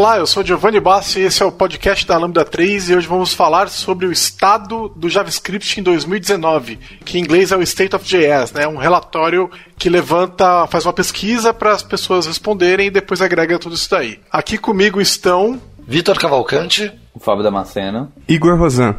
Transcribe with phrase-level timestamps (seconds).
[0.00, 3.06] Olá, eu sou Giovanni Bassi e esse é o podcast da Lambda 3 e hoje
[3.06, 7.94] vamos falar sobre o estado do JavaScript em 2019, que em inglês é o State
[7.94, 8.66] of JS, né?
[8.66, 13.74] Um relatório que levanta, faz uma pesquisa para as pessoas responderem e depois agrega tudo
[13.74, 14.18] isso daí.
[14.32, 18.96] Aqui comigo estão Vitor Cavalcante, Fábio Damasceno, Igor Rosan.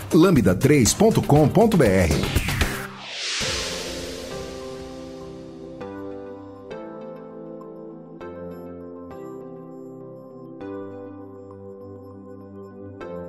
[0.13, 2.60] lambda3.com.br.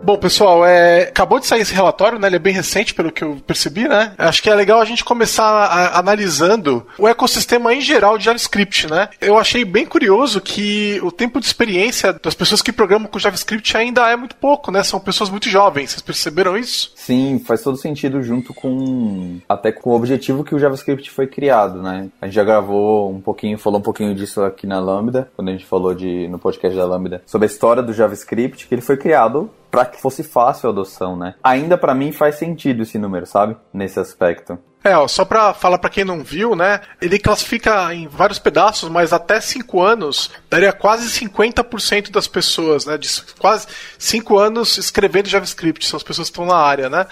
[0.02, 2.26] Bom, pessoal, é, acabou de sair esse relatório, né?
[2.26, 4.14] Ele é bem recente, pelo que eu percebi, né?
[4.18, 8.90] Acho que é legal a gente começar a, analisando o ecossistema em geral de JavaScript,
[8.90, 9.08] né?
[9.20, 13.76] Eu achei bem curioso que o tempo de experiência das pessoas que programam com JavaScript
[13.76, 14.82] ainda é muito pouco, né?
[14.82, 15.90] São pessoas muito jovens.
[15.90, 16.92] Vocês perceberam isso?
[16.96, 21.80] Sim, faz todo sentido junto com até com o objetivo que o JavaScript foi criado,
[21.80, 22.08] né?
[22.20, 25.52] A gente já gravou um pouquinho, falou um pouquinho disso aqui na Lambda, quando a
[25.52, 28.96] gente falou de no podcast da Lambda sobre a história do JavaScript, que ele foi
[28.96, 31.34] criado para que fosse fácil a adoção, né?
[31.42, 33.56] Ainda para mim faz sentido esse número, sabe?
[33.72, 34.58] Nesse aspecto.
[34.84, 36.80] É, ó, só pra falar para quem não viu, né?
[37.00, 42.98] Ele classifica em vários pedaços, mas até 5 anos daria quase 50% das pessoas, né?
[42.98, 47.06] De quase 5 anos escrevendo JavaScript, são as pessoas que estão na área, né?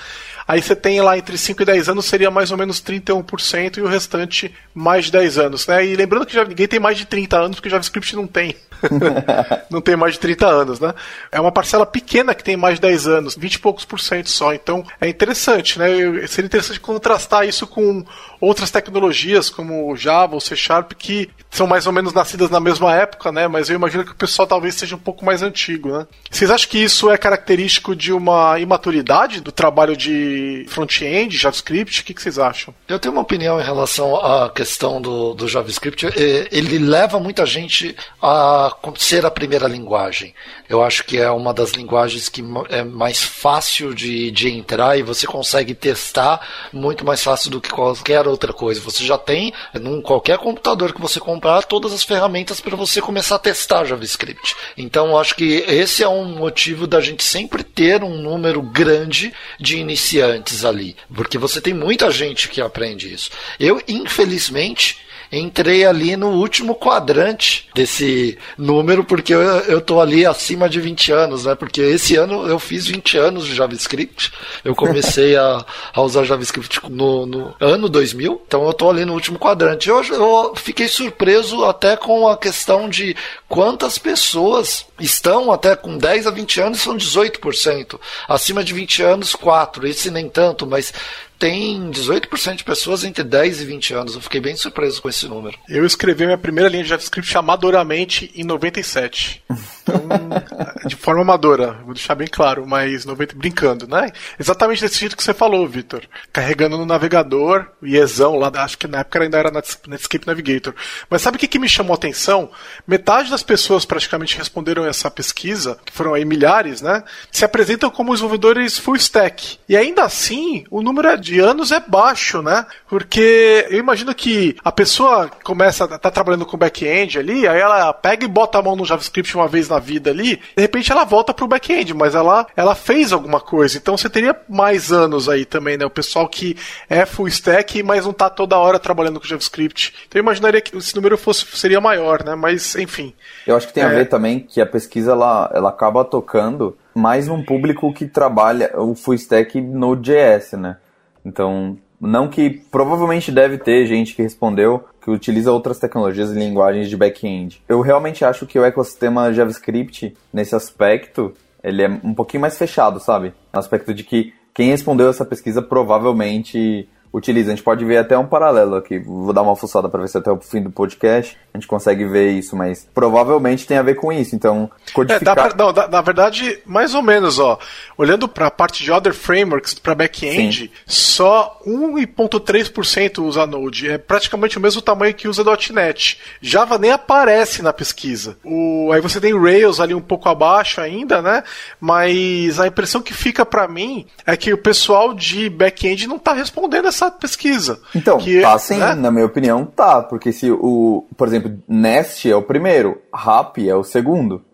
[0.51, 3.83] Aí você tem lá entre 5 e 10 anos seria mais ou menos 31% e
[3.83, 5.87] o restante mais de 10 anos, né?
[5.87, 8.57] E lembrando que já ninguém tem mais de 30 anos porque JavaScript não tem.
[9.71, 10.93] não tem mais de 30 anos, né?
[11.31, 14.29] É uma parcela pequena que tem mais de 10 anos, 20 e poucos por cento
[14.29, 14.53] só.
[14.53, 15.87] Então é interessante, né?
[16.27, 18.05] Seria interessante contrastar isso com
[18.41, 22.59] outras tecnologias como o Java ou C Sharp que são mais ou menos nascidas na
[22.59, 23.47] mesma época, né?
[23.47, 26.07] Mas eu imagino que o pessoal talvez seja um pouco mais antigo, né?
[26.29, 32.01] Vocês acham que isso é característico de uma imaturidade do trabalho de front-end, JavaScript?
[32.01, 32.75] O que, que vocês acham?
[32.89, 36.07] Eu tenho uma opinião em relação à questão do, do JavaScript.
[36.07, 40.35] É, ele leva muita gente a ser a primeira linguagem.
[40.69, 45.03] Eu acho que é uma das linguagens que é mais fácil de, de entrar e
[45.03, 46.41] você consegue testar
[46.73, 48.81] muito mais fácil do que qualquer outra coisa.
[48.81, 53.37] Você já tem, num qualquer computador que você comprar, todas as ferramentas para você começar
[53.37, 54.55] a testar JavaScript.
[54.77, 59.79] Então, acho que esse é um motivo da gente sempre ter um número grande de
[59.79, 60.30] iniciantes
[60.65, 63.31] ali, porque você tem muita gente que aprende isso.
[63.59, 64.99] Eu, infelizmente,
[65.33, 71.13] entrei ali no último quadrante desse número, porque eu, eu tô ali acima de 20
[71.13, 71.55] anos, né?
[71.55, 74.33] Porque esse ano eu fiz 20 anos de JavaScript.
[74.65, 75.65] Eu comecei a,
[75.95, 79.89] a usar JavaScript no, no, ano 2000, então eu tô ali no último quadrante.
[79.89, 83.17] Eu, eu fiquei surpreso até com a questão de
[83.49, 87.99] quantas pessoas estão até com 10 a 20 anos, são 18%.
[88.29, 89.85] Acima de 20 anos, 4%.
[89.85, 90.93] Esse nem tanto, mas
[91.41, 94.15] tem 18% de pessoas entre 10 e 20 anos.
[94.15, 95.59] Eu fiquei bem surpreso com esse número.
[95.67, 99.43] Eu escrevi minha primeira linha de JavaScript amadoramente em 97.
[99.83, 100.03] Então,
[100.87, 104.13] de forma amadora, vou deixar bem claro, mas 90, brincando, né?
[104.39, 106.03] Exatamente desse jeito que você falou, Vitor.
[106.31, 110.75] Carregando no navegador, o IEzão lá, acho que na época ainda era Netscape Navigator.
[111.09, 112.51] Mas sabe o que, que me chamou a atenção?
[112.87, 117.03] Metade das pessoas praticamente responderam essa pesquisa, que foram aí milhares, né?
[117.33, 119.59] Se apresentam como desenvolvedores full stack.
[119.67, 122.67] E ainda assim, o número é de de anos é baixo, né?
[122.89, 128.25] Porque eu imagino que a pessoa começa, tá trabalhando com back-end ali, aí ela pega
[128.25, 131.33] e bota a mão no JavaScript uma vez na vida ali, de repente ela volta
[131.33, 133.79] pro back-end, mas ela, ela fez alguma coisa.
[133.79, 135.85] Então você teria mais anos aí também, né?
[135.85, 136.57] O pessoal que
[136.89, 139.95] é full stack, mas não tá toda hora trabalhando com JavaScript.
[140.09, 142.35] Então eu imaginaria que esse número fosse, seria maior, né?
[142.35, 143.15] Mas, enfim.
[143.47, 143.95] Eu acho que tem a é...
[143.95, 148.95] ver também que a pesquisa ela, ela acaba tocando mais num público que trabalha o
[148.95, 150.77] full stack no JS, né?
[151.25, 156.89] Então, Não que provavelmente deve ter gente que respondeu que utiliza outras tecnologias e linguagens
[156.89, 157.63] de back-end.
[157.69, 162.99] Eu realmente acho que o ecossistema JavaScript, nesse aspecto, ele é um pouquinho mais fechado,
[162.99, 163.35] sabe?
[163.53, 167.53] No aspecto de que quem respondeu essa pesquisa provavelmente utiliza.
[167.53, 168.99] A gente pode ver até um paralelo aqui.
[168.99, 172.05] Vou dar uma fuçada para ver se até o fim do podcast a gente consegue
[172.05, 174.37] ver isso, mas provavelmente tem a ver com isso.
[174.37, 175.37] Então, codificar...
[175.37, 177.59] É, pra, não, na verdade, mais ou menos, ó.
[177.99, 183.91] Olhando para a parte de other frameworks para back-end, só 1,3% usa Node.
[183.91, 186.19] É praticamente o mesmo tamanho que usa .NET.
[186.41, 188.37] Java nem aparece na pesquisa.
[188.45, 191.43] O, aí você tem Rails ali um pouco abaixo ainda, né?
[191.81, 196.33] Mas a impressão que fica para mim é que o pessoal de back-end não está
[196.33, 197.81] respondendo essa essa pesquisa.
[197.95, 198.95] Então, que, tá sim, né?
[198.95, 200.03] na minha opinião, tá.
[200.03, 204.45] Porque se o, por exemplo, Nest é o primeiro, Rap é o segundo.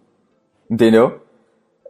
[0.71, 1.21] Entendeu?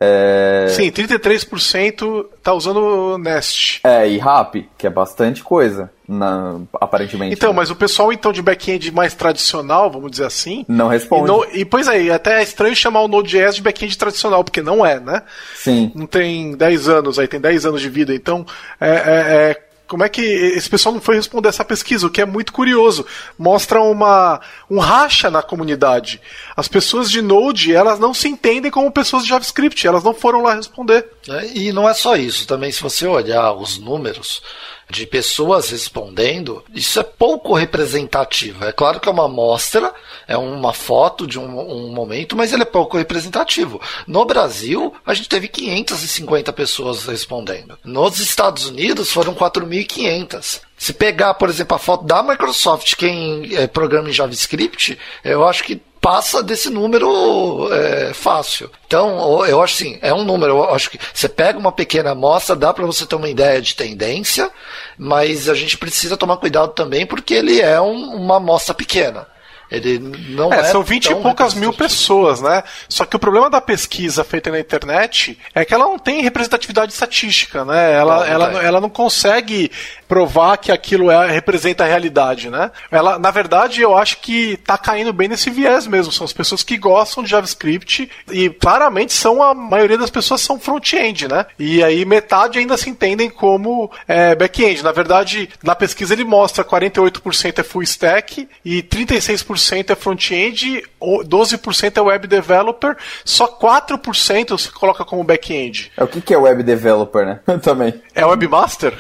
[0.01, 0.67] É...
[0.69, 3.81] Sim, 33% tá usando o Nest.
[3.83, 7.35] É, e Rap, que é bastante coisa, na, aparentemente.
[7.35, 7.57] Então, né?
[7.57, 10.67] mas o pessoal então de back-end mais tradicional, vamos dizer assim.
[10.69, 11.25] Não responde.
[11.25, 14.61] E, no, e pois é, até é estranho chamar o Node.js de back-end tradicional, porque
[14.61, 15.23] não é, né?
[15.55, 15.91] Sim.
[15.95, 18.15] Não tem 10 anos aí, tem 10 anos de vida.
[18.15, 18.45] Então,
[18.79, 22.21] é, é, é como é que esse pessoal não foi responder essa pesquisa, o que
[22.21, 23.07] é muito curioso.
[23.39, 24.41] Mostra uma,
[24.71, 26.21] um racha na comunidade.
[26.57, 30.43] As pessoas de Node, elas não se entendem como pessoas de JavaScript, elas não foram
[30.43, 31.07] lá responder.
[31.29, 34.43] É, e não é só isso, também se você olhar os números,
[34.89, 38.65] de pessoas respondendo, isso é pouco representativo.
[38.65, 39.93] É claro que é uma amostra,
[40.29, 43.81] é uma foto de um, um, momento, mas ele é pouco representativo.
[44.07, 47.77] No Brasil, a gente teve 550 pessoas respondendo.
[47.85, 50.61] Nos Estados Unidos foram 4.500.
[50.79, 55.65] Se pegar, por exemplo, a foto da Microsoft, quem é, programa em JavaScript, eu acho
[55.65, 58.71] que passa desse número é, fácil.
[58.87, 62.55] Então, eu acho assim, é um número, eu acho que você pega uma pequena amostra,
[62.55, 64.49] dá para você ter uma ideia de tendência,
[64.97, 69.27] mas a gente precisa tomar cuidado também porque ele é um, uma amostra pequena.
[69.71, 72.63] Ele não é, é são 20 e poucas mil pessoas, né?
[72.89, 76.93] Só que o problema da pesquisa feita na internet é que ela não tem representatividade
[76.93, 77.93] estatística, né?
[77.95, 79.71] Ela, ela, ela não consegue
[80.09, 82.71] provar que aquilo é, representa a realidade, né?
[82.91, 86.13] Ela, na verdade, eu acho que tá caindo bem nesse viés mesmo.
[86.13, 90.61] São as pessoas que gostam de JavaScript e claramente são a maioria das pessoas são
[90.61, 91.47] front-end, né?
[91.59, 94.83] E aí metade ainda se entendem como é, back-end.
[94.83, 99.56] Na verdade, na pesquisa ele mostra 48% é full stack e 36%
[99.89, 105.93] é front-end, 12% é web developer, só 4% se coloca como back-end.
[105.97, 107.41] É o que, que é web developer, né?
[107.63, 107.95] Também.
[108.15, 108.93] É webmaster?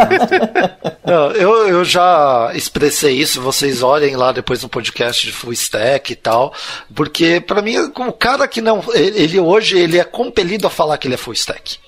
[1.04, 6.12] Não, eu, eu já expressei isso, vocês olhem lá depois no podcast de Full Stack
[6.12, 6.54] e tal,
[6.94, 11.08] porque para mim o cara que não, ele hoje ele é compelido a falar que
[11.08, 11.78] ele é Full Stack.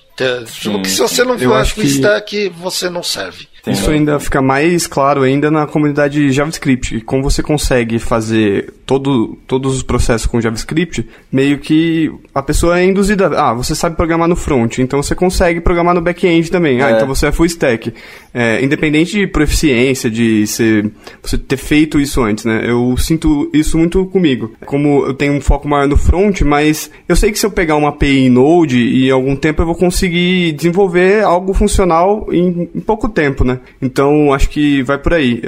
[0.47, 3.47] Sim, se você não for Full Stack, você não serve.
[3.65, 6.99] Isso ainda fica mais claro ainda na comunidade JavaScript.
[7.01, 12.83] Como você consegue fazer todo, todos os processos com JavaScript, meio que a pessoa é
[12.83, 13.27] induzida.
[13.39, 16.81] Ah, você sabe programar no front, então você consegue programar no back-end também.
[16.81, 16.95] Ah, é.
[16.95, 17.93] então você é full stack.
[18.33, 22.63] É, independente de proficiência, de ser, você ter feito isso antes, né?
[22.65, 24.51] Eu sinto isso muito comigo.
[24.65, 27.75] Como eu tenho um foco maior no front, mas eu sei que se eu pegar
[27.75, 32.81] uma API em Node e algum tempo eu vou conseguir desenvolver algo funcional em, em
[32.81, 33.52] pouco tempo, né?
[33.53, 33.59] Né?
[33.81, 35.41] Então acho que vai por aí.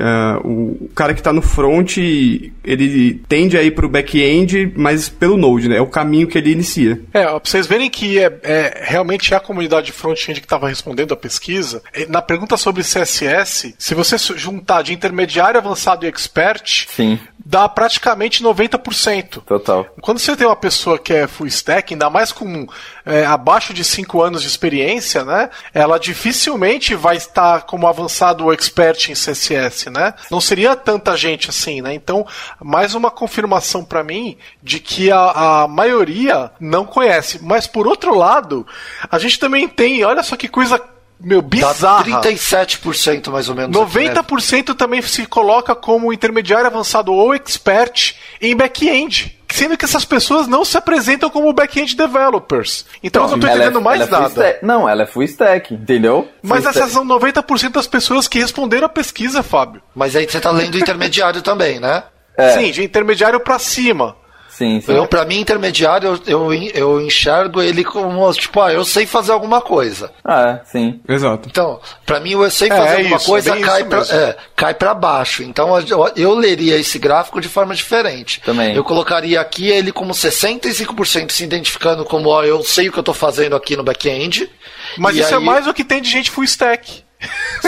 [0.44, 5.10] Uh, o cara que está no front, ele tende a ir para o back-end, mas
[5.10, 5.78] pelo Node, né?
[5.78, 7.02] É o caminho que ele inicia.
[7.14, 11.14] É, pra vocês verem que é, é realmente é a comunidade front-end que estava respondendo
[11.14, 11.82] a pesquisa.
[12.10, 18.44] Na pergunta sobre CSS, se você juntar de intermediário, avançado e expert, Sim dá praticamente
[18.44, 19.44] 90%.
[19.46, 19.86] Total.
[20.02, 22.66] Quando você tem uma pessoa que é full stack, ainda mais com
[23.06, 25.52] é, abaixo de 5 anos de experiência, né?
[25.72, 30.14] Ela dificilmente vai estar como avançado ou expert em CSS, né?
[30.30, 31.94] Não seria tanta gente assim, né?
[31.94, 32.26] Então,
[32.62, 37.40] mais uma confirmação para mim de que a, a maioria não conhece.
[37.42, 38.68] Mas por outro lado,
[39.10, 40.82] a gente também tem, olha só que coisa
[41.20, 42.04] meu, bizarra.
[42.04, 43.76] Dá 37% mais ou menos.
[43.76, 44.76] 90% aqui, né?
[44.78, 49.40] também se coloca como intermediário avançado ou expert em back-end.
[49.56, 52.86] Sendo que essas pessoas não se apresentam como back-end developers.
[53.02, 54.60] Então não, eu não tô entendendo é, mais é nada.
[54.62, 56.28] não, ela é full stack, entendeu?
[56.42, 56.94] Mas full essas stack.
[56.94, 59.82] são 90% das pessoas que responderam a pesquisa, Fábio.
[59.96, 62.04] Mas aí você tá lendo intermediário também, né?
[62.38, 62.58] É.
[62.58, 64.16] Sim, de intermediário para cima.
[64.56, 64.94] Sim, sim.
[64.94, 69.34] Eu, pra mim, intermediário, eu, eu, eu enxergo ele como, tipo, ah, eu sei fazer
[69.34, 70.10] alguma coisa.
[70.24, 71.02] Ah, é, sim.
[71.10, 71.50] Exato.
[71.50, 74.74] Então, pra mim, eu sei é, fazer é, alguma isso, coisa, cai, pra, é, cai
[74.74, 75.44] pra baixo.
[75.44, 78.42] Então, eu, eu, leria esse gráfico de forma diferente.
[78.46, 78.74] Também.
[78.74, 83.04] Eu colocaria aqui ele como 65% se identificando como, ó, eu sei o que eu
[83.04, 84.50] tô fazendo aqui no back-end.
[84.98, 85.44] Mas isso é aí...
[85.44, 87.04] é mais o que tem de gente full stack.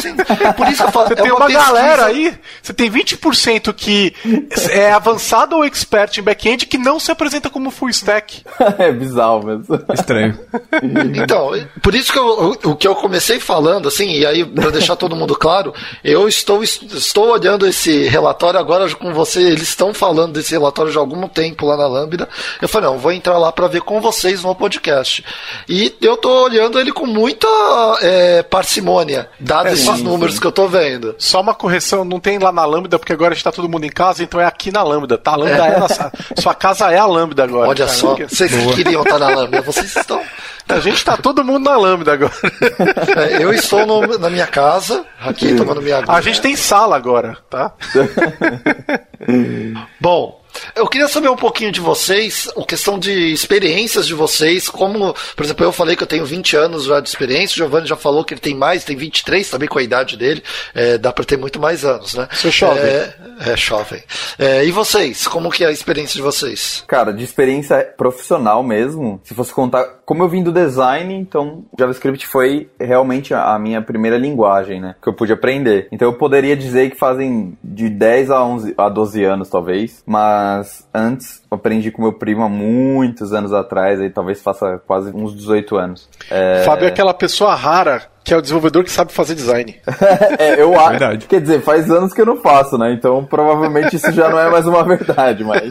[0.01, 0.16] Sim.
[0.56, 3.74] Por isso que eu falo, você é tem uma, uma galera aí, você tem 20%
[3.74, 4.13] que
[4.70, 8.44] é avançado ou expert em back-end que não se apresenta como full stack.
[8.77, 9.80] é bizarro mesmo.
[9.94, 10.38] Estranho.
[11.18, 11.51] Então,
[11.82, 15.16] por isso que eu, o que eu comecei falando, assim, e aí para deixar todo
[15.16, 15.74] mundo claro,
[16.04, 21.00] eu estou, estou olhando esse relatório agora com você, eles estão falando desse relatório já
[21.00, 22.30] há algum tempo lá na Lambda.
[22.62, 25.24] Eu falei, não, vou entrar lá para ver com vocês no podcast.
[25.68, 27.48] E eu estou olhando ele com muita
[28.01, 31.16] é, parcimônia, dados é, esses números que eu tô vendo.
[31.18, 34.24] Só uma correção, não tem lá na Lambda, porque agora está todo mundo em casa,
[34.24, 35.32] então é aqui na Lambda, tá?
[35.32, 35.88] A Lambda é, é na,
[36.39, 37.70] sua casa é a Lambda agora.
[37.70, 40.22] Olha cara, só, vocês que queriam estar na Lambda, vocês estão.
[40.70, 42.34] A gente está todo mundo na Lambda agora.
[43.16, 46.04] É, eu estou no, na minha casa, aqui tomando minha.
[46.06, 47.72] A gente tem sala agora, tá?
[50.00, 50.42] Bom,
[50.75, 55.43] eu queria saber um pouquinho de vocês, a questão de experiências de vocês, como, por
[55.43, 58.23] exemplo, eu falei que eu tenho 20 anos já de experiência, o Giovanni já falou
[58.23, 61.37] que ele tem mais, tem 23 também com a idade dele, é, dá para ter
[61.37, 62.27] muito mais anos, né?
[62.33, 62.83] Sou jovem.
[62.83, 63.13] É,
[63.47, 64.03] é jovem.
[64.37, 66.83] É, e vocês, como que é a experiência de vocês?
[66.87, 72.25] Cara, de experiência profissional mesmo, se fosse contar, como eu vim do design, então JavaScript
[72.27, 75.89] foi realmente a minha primeira linguagem, né, que eu pude aprender.
[75.91, 80.87] Então eu poderia dizer que fazem de 10 a 11 a 12 anos talvez, mas
[80.93, 85.35] antes eu aprendi com meu primo há muitos anos atrás, aí talvez faça quase uns
[85.35, 86.09] 18 anos.
[86.31, 86.63] É...
[86.63, 89.75] Fábio é aquela pessoa rara que é o desenvolvedor que sabe fazer design.
[90.39, 90.89] é, eu acho.
[90.91, 91.27] Verdade.
[91.27, 92.93] Quer dizer, faz anos que eu não faço, né?
[92.93, 95.61] Então provavelmente isso já não é mais uma verdade, mas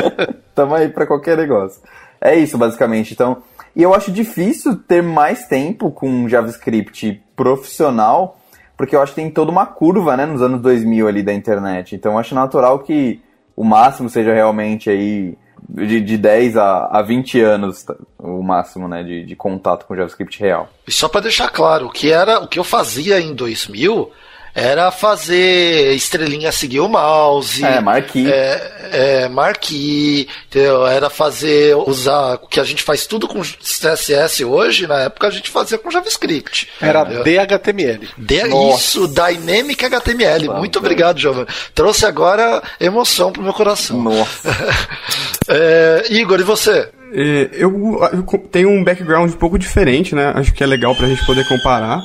[0.54, 1.80] tamo aí para qualquer negócio.
[2.20, 3.14] É isso, basicamente.
[3.14, 3.38] Então,
[3.74, 8.38] e eu acho difícil ter mais tempo com JavaScript profissional,
[8.76, 11.94] porque eu acho que tem toda uma curva, né, nos anos 2000 ali da internet.
[11.94, 13.20] Então, eu acho natural que
[13.54, 15.36] o máximo seja realmente aí
[15.68, 17.84] de, de 10 a, a 20 anos
[18.18, 20.68] o máximo né, de, de contato com JavaScript real.
[20.86, 24.10] E só para deixar claro, o que era o que eu fazia em 2000
[24.54, 27.64] era fazer estrelinha seguir o mouse.
[27.64, 28.30] É, marquee.
[28.30, 30.86] É, é, marquee, entendeu?
[30.86, 35.30] Era fazer, usar, o que a gente faz tudo com CSS hoje, na época a
[35.30, 36.68] gente fazia com JavaScript.
[36.80, 37.24] Era entendeu?
[37.24, 38.08] DHTML.
[38.16, 38.40] De,
[38.74, 40.46] isso, Dynamic HTML.
[40.46, 41.48] Nossa, Muito obrigado, Giovanni.
[41.74, 44.00] Trouxe agora emoção pro meu coração.
[44.00, 44.50] Nossa.
[45.48, 46.88] é, Igor, e você?
[47.12, 50.32] É, eu, eu tenho um background um pouco diferente, né?
[50.34, 52.00] Acho que é legal pra gente poder comparar.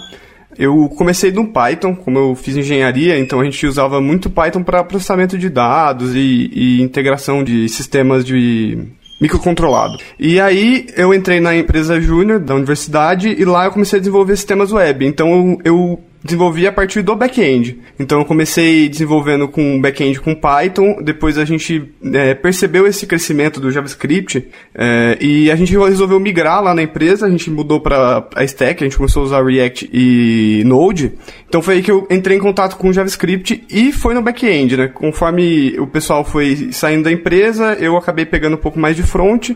[0.58, 4.84] Eu comecei no Python, como eu fiz engenharia, então a gente usava muito Python para
[4.84, 8.78] processamento de dados e, e integração de sistemas de
[9.20, 9.98] microcontrolado.
[10.20, 14.36] E aí eu entrei na empresa júnior da universidade e lá eu comecei a desenvolver
[14.36, 15.06] sistemas web.
[15.06, 17.79] Então eu desenvolvi a partir do back-end.
[18.00, 23.60] Então eu comecei desenvolvendo com back-end com Python, depois a gente é, percebeu esse crescimento
[23.60, 28.27] do JavaScript é, e a gente resolveu migrar lá na empresa, a gente mudou para
[28.36, 31.13] a stack, a gente começou a usar React e Node.
[31.48, 34.75] Então foi aí que eu entrei em contato com o JavaScript e foi no back-end,
[34.75, 34.88] né?
[34.88, 39.51] Conforme o pessoal foi saindo da empresa, eu acabei pegando um pouco mais de front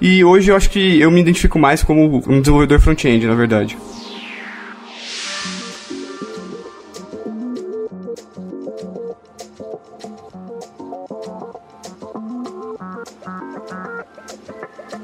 [0.00, 3.76] e hoje eu acho que eu me identifico mais como um desenvolvedor front-end, na verdade.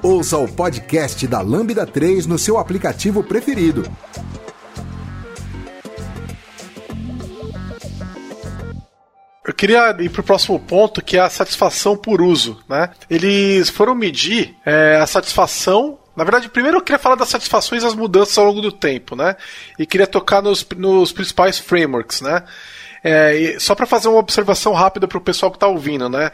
[0.03, 3.85] Ouça o podcast da Lambda 3 no seu aplicativo preferido.
[9.47, 12.59] Eu queria ir para o próximo ponto, que é a satisfação por uso.
[12.67, 12.89] Né?
[13.11, 17.87] Eles foram medir é, a satisfação na verdade, primeiro eu queria falar das satisfações e
[17.87, 19.37] as mudanças ao longo do tempo, né?
[19.79, 22.43] E queria tocar nos, nos principais frameworks, né?
[23.03, 26.31] É, só para fazer uma observação rápida para o pessoal que está ouvindo, né?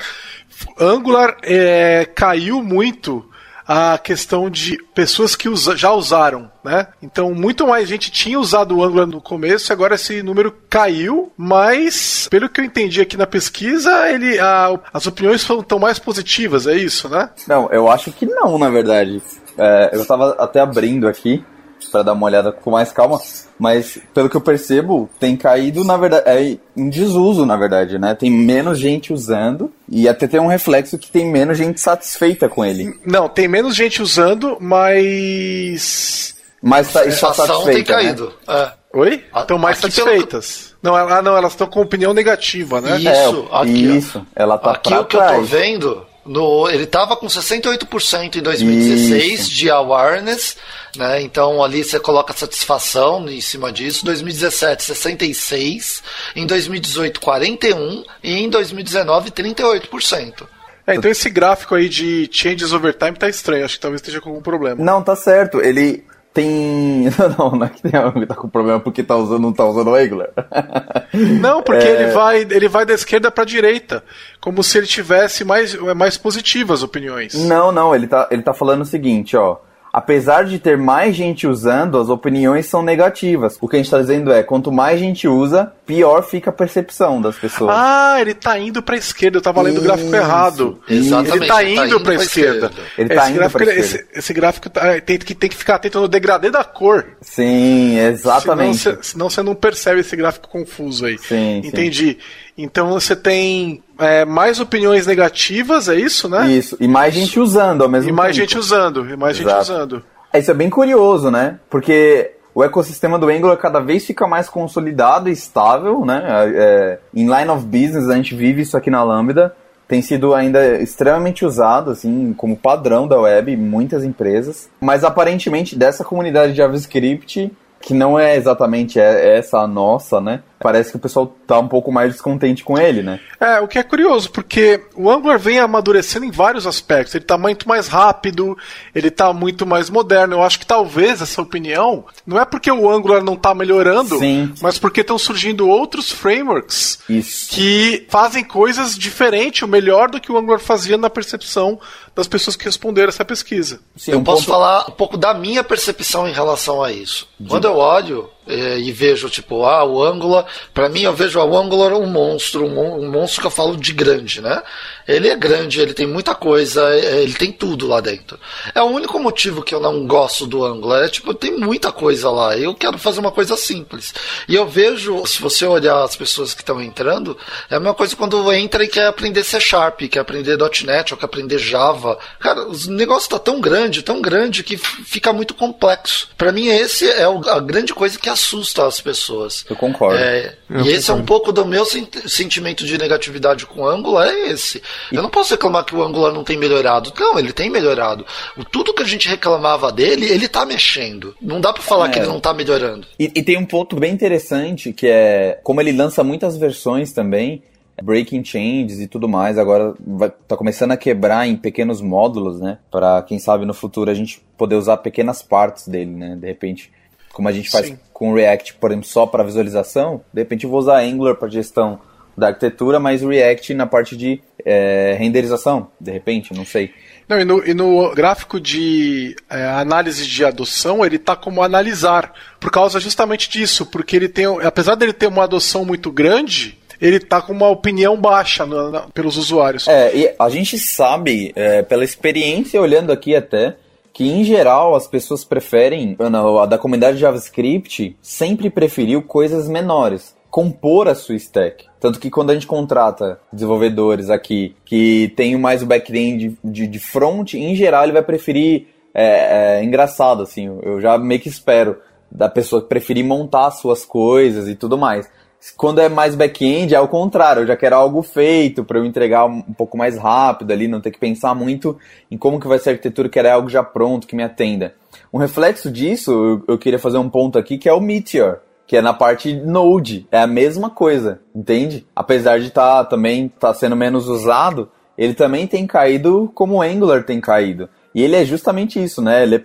[0.81, 3.31] Angular é, caiu muito
[3.67, 6.87] a questão de pessoas que usa, já usaram, né?
[7.03, 12.29] Então, muito mais gente tinha usado o Angular no começo, agora esse número caiu, mas,
[12.31, 16.77] pelo que eu entendi aqui na pesquisa, ele, a, as opiniões estão mais positivas, é
[16.77, 17.31] isso, né?
[17.49, 19.21] Não, eu acho que não, na verdade.
[19.59, 21.43] É, eu estava até abrindo aqui
[21.87, 23.21] para dar uma olhada com mais calma,
[23.59, 28.15] mas pelo que eu percebo, tem caído, na verdade, é em desuso, na verdade, né?
[28.15, 32.65] Tem menos gente usando e até tem um reflexo que tem menos gente satisfeita com
[32.65, 32.99] ele.
[33.05, 36.37] Não, tem menos gente usando, mas.
[36.63, 37.71] Mas tá, está satisfeita.
[37.71, 37.85] tem né?
[37.85, 38.33] caído.
[38.47, 38.55] Né?
[38.55, 38.87] É.
[38.97, 39.25] Oi?
[39.37, 40.75] Estão mais aqui satisfeitas.
[40.81, 40.95] Pelo...
[40.95, 42.97] Não, ela, não, elas estão com opinião negativa, né?
[42.97, 44.27] Isso, é, aqui, isso.
[44.35, 45.33] Ela tá aqui o que trás.
[45.33, 49.51] eu tô vendo no, ele estava com 68% em 2016 Isso.
[49.51, 50.57] de awareness,
[50.97, 51.23] né?
[51.23, 54.05] Então ali você coloca satisfação em cima disso.
[54.05, 56.03] 2017 66,
[56.35, 60.47] em 2018 41 e em 2019 38%.
[60.87, 64.21] É, então esse gráfico aí de changes over time tá estranho, acho que talvez esteja
[64.21, 64.83] com algum problema.
[64.83, 65.61] Não, tá certo.
[65.61, 66.05] Ele
[66.37, 67.05] Tem.
[67.39, 69.65] Não, não é que tem alguém que tá com problema porque tá usando, não tá
[69.65, 70.29] usando o Angular.
[71.41, 71.91] Não, porque é...
[71.93, 74.05] ele, vai, ele vai da esquerda pra direita.
[74.39, 77.33] Como se ele tivesse mais, mais positivas opiniões.
[77.47, 79.57] Não, não, ele tá, ele tá falando o seguinte, ó
[79.97, 83.57] apesar de ter mais gente usando, as opiniões são negativas.
[83.63, 87.19] O que a gente está dizendo é, quanto mais gente usa, pior fica a percepção
[87.19, 87.75] das pessoas.
[87.75, 90.79] Ah, ele está indo para a esquerda, eu estava lendo o gráfico errado.
[90.87, 91.35] Exatamente.
[91.35, 92.71] Ele está indo, indo para a esquerda.
[92.99, 93.81] Ele está indo para esquerda.
[93.81, 97.17] Esse, esse gráfico tá, tem, que, tem que ficar atento no degradê da cor.
[97.23, 98.77] Sim, exatamente.
[98.79, 101.17] Senão, senão você não percebe esse gráfico confuso aí.
[101.17, 102.19] Sim, Entendi.
[102.21, 102.47] Sim.
[102.59, 106.51] Então você tem é, mais opiniões negativas, é isso, né?
[106.51, 108.21] Isso, e mais gente usando ao mesmo tempo.
[108.21, 109.57] E mais gente usando, e mais Exato.
[109.57, 110.05] gente usando.
[110.33, 111.59] É, isso é bem curioso, né?
[111.71, 116.23] Porque o ecossistema do Angular cada vez fica mais consolidado e estável, né?
[116.55, 119.55] É, em line of business, a gente vive isso aqui na Lambda.
[119.89, 124.69] Tem sido ainda extremamente usado, assim, como padrão da web em muitas empresas.
[124.81, 130.43] Mas aparentemente, dessa comunidade de JavaScript, que não é exatamente essa a nossa, né?
[130.59, 133.21] Parece que o pessoal tá um pouco mais descontente com ele, né?
[133.39, 137.15] É, o que é curioso, porque o Angular vem amadurecendo em vários aspectos.
[137.15, 138.57] Ele tá muito mais rápido,
[138.95, 140.37] ele tá muito mais moderno.
[140.37, 144.53] Eu acho que talvez essa opinião não é porque o Angular não tá melhorando, Sim.
[144.63, 147.55] mas porque estão surgindo outros frameworks Isso.
[147.55, 151.79] que fazem coisas diferentes, ou melhor do que o Angular fazia na percepção
[152.17, 153.79] das pessoas que responderam essa pesquisa.
[153.95, 157.29] Sim, eu posso falar um pouco da minha percepção em relação a isso.
[157.47, 161.93] Quando eu olho e vejo, tipo, ah, o Angular, para mim eu vejo o Angular
[161.95, 164.63] um monstro, um, monstro que eu falo de grande, né?
[165.07, 168.39] Ele é grande, ele tem muita coisa, é, ele tem tudo lá dentro.
[168.75, 172.31] É o único motivo que eu não gosto do Angular, é tipo, tem muita coisa
[172.31, 174.15] lá, eu quero fazer uma coisa simples.
[174.49, 177.37] E eu vejo, se você olhar as pessoas que estão entrando,
[177.71, 181.19] é a mesma coisa quando entra e quer aprender C Sharp, quer aprender .NET, ou
[181.19, 182.19] quer aprender Java.
[182.39, 186.29] Cara, o negócio tá tão grande, tão grande, que fica muito complexo.
[186.37, 189.65] Para mim, esse é a grande coisa que assusta as pessoas.
[189.69, 190.19] Eu concordo.
[190.19, 194.29] É, eu e esse é um pouco do meu sentimento de negatividade com o Angular,
[194.29, 194.83] é esse.
[195.11, 197.13] Eu não posso reclamar que o Angular não tem melhorado.
[197.19, 198.25] Não, ele tem melhorado.
[198.57, 201.35] O, tudo que a gente reclamava dele, ele tá mexendo.
[201.41, 202.11] Não dá para falar é.
[202.11, 203.07] que ele não tá melhorando.
[203.19, 207.63] E, e tem um ponto bem interessante que é como ele lança muitas versões também
[208.03, 209.59] breaking changes e tudo mais.
[209.59, 212.79] Agora vai, tá começando a quebrar em pequenos módulos, né?
[212.91, 216.37] Para quem sabe no futuro a gente poder usar pequenas partes dele, né?
[216.37, 216.93] De repente
[217.37, 217.99] como a gente faz Sim.
[218.15, 222.01] com React, por exemplo, só para visualização, de repente eu vou usar Angular para gestão
[222.35, 226.95] da arquitetura, mas React na parte de é, renderização, de repente, não sei.
[227.29, 232.33] Não, e no, e no gráfico de é, análise de adoção, ele está como analisar,
[232.59, 237.21] por causa justamente disso, porque ele tem, apesar dele ter uma adoção muito grande, ele
[237.21, 239.87] tá com uma opinião baixa na, na, pelos usuários.
[239.89, 243.77] É, e a gente sabe, é, pela experiência olhando aqui até,
[244.17, 251.07] que em geral as pessoas preferem, a da comunidade JavaScript sempre preferiu coisas menores, compor
[251.07, 251.85] a sua stack.
[252.01, 256.99] Tanto que quando a gente contrata desenvolvedores aqui que tem mais o back-end de, de,
[256.99, 261.99] front, em geral ele vai preferir, é, é, engraçado assim, eu já meio que espero
[262.33, 265.29] da pessoa preferir montar suas coisas e tudo mais.
[265.77, 269.47] Quando é mais back-end, é o contrário, eu já quero algo feito para eu entregar
[269.47, 271.99] um pouco mais rápido ali, não ter que pensar muito
[272.31, 274.95] em como que vai ser a arquitetura, quero algo já pronto, que me atenda.
[275.33, 278.97] Um reflexo disso, eu, eu queria fazer um ponto aqui, que é o Meteor, que
[278.97, 280.27] é na parte Node.
[280.31, 282.07] É a mesma coisa, entende?
[282.15, 286.83] Apesar de estar tá, também tá sendo menos usado, ele também tem caído como o
[286.83, 287.89] Angular tem caído.
[288.15, 289.43] E ele é justamente isso, né?
[289.43, 289.57] Ele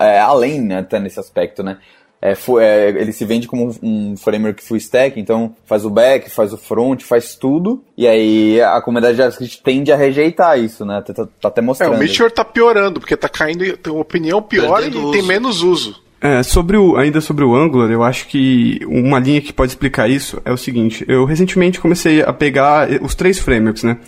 [0.00, 1.78] é, é além, né, até nesse aspecto, né?
[2.26, 6.28] É, é, ele se vende como um, um framework full stack, então faz o back,
[6.28, 11.00] faz o front, faz tudo, e aí a comunidade JavaScript tende a rejeitar isso, né?
[11.06, 11.94] Tá, tá, tá até mostrando.
[11.94, 15.12] É, o Meteor tá piorando, porque tá caindo, tem uma opinião pior Perdendo e uso.
[15.12, 16.02] tem menos uso.
[16.20, 20.10] É, sobre o, ainda sobre o Angular, eu acho que uma linha que pode explicar
[20.10, 23.98] isso é o seguinte: eu recentemente comecei a pegar os três frameworks, né?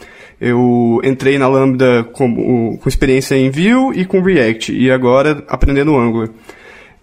[0.40, 5.96] Eu entrei na Lambda com, com experiência em Vue e com React, e agora aprendendo
[5.96, 6.30] Angular.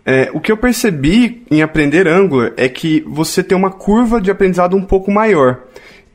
[0.06, 4.30] É, o que eu percebi em aprender Angular é que você tem uma curva de
[4.30, 5.64] aprendizado um pouco maior.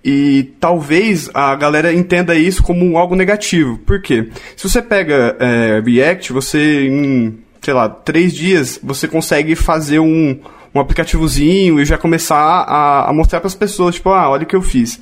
[0.02, 3.78] E talvez a galera entenda isso como algo negativo.
[3.78, 4.28] Por quê?
[4.56, 10.38] Se você pega é, React, você em, sei lá, três dias, você consegue fazer um,
[10.74, 14.46] um aplicativozinho e já começar a, a mostrar para as pessoas, tipo, ah, olha o
[14.46, 15.00] que eu fiz.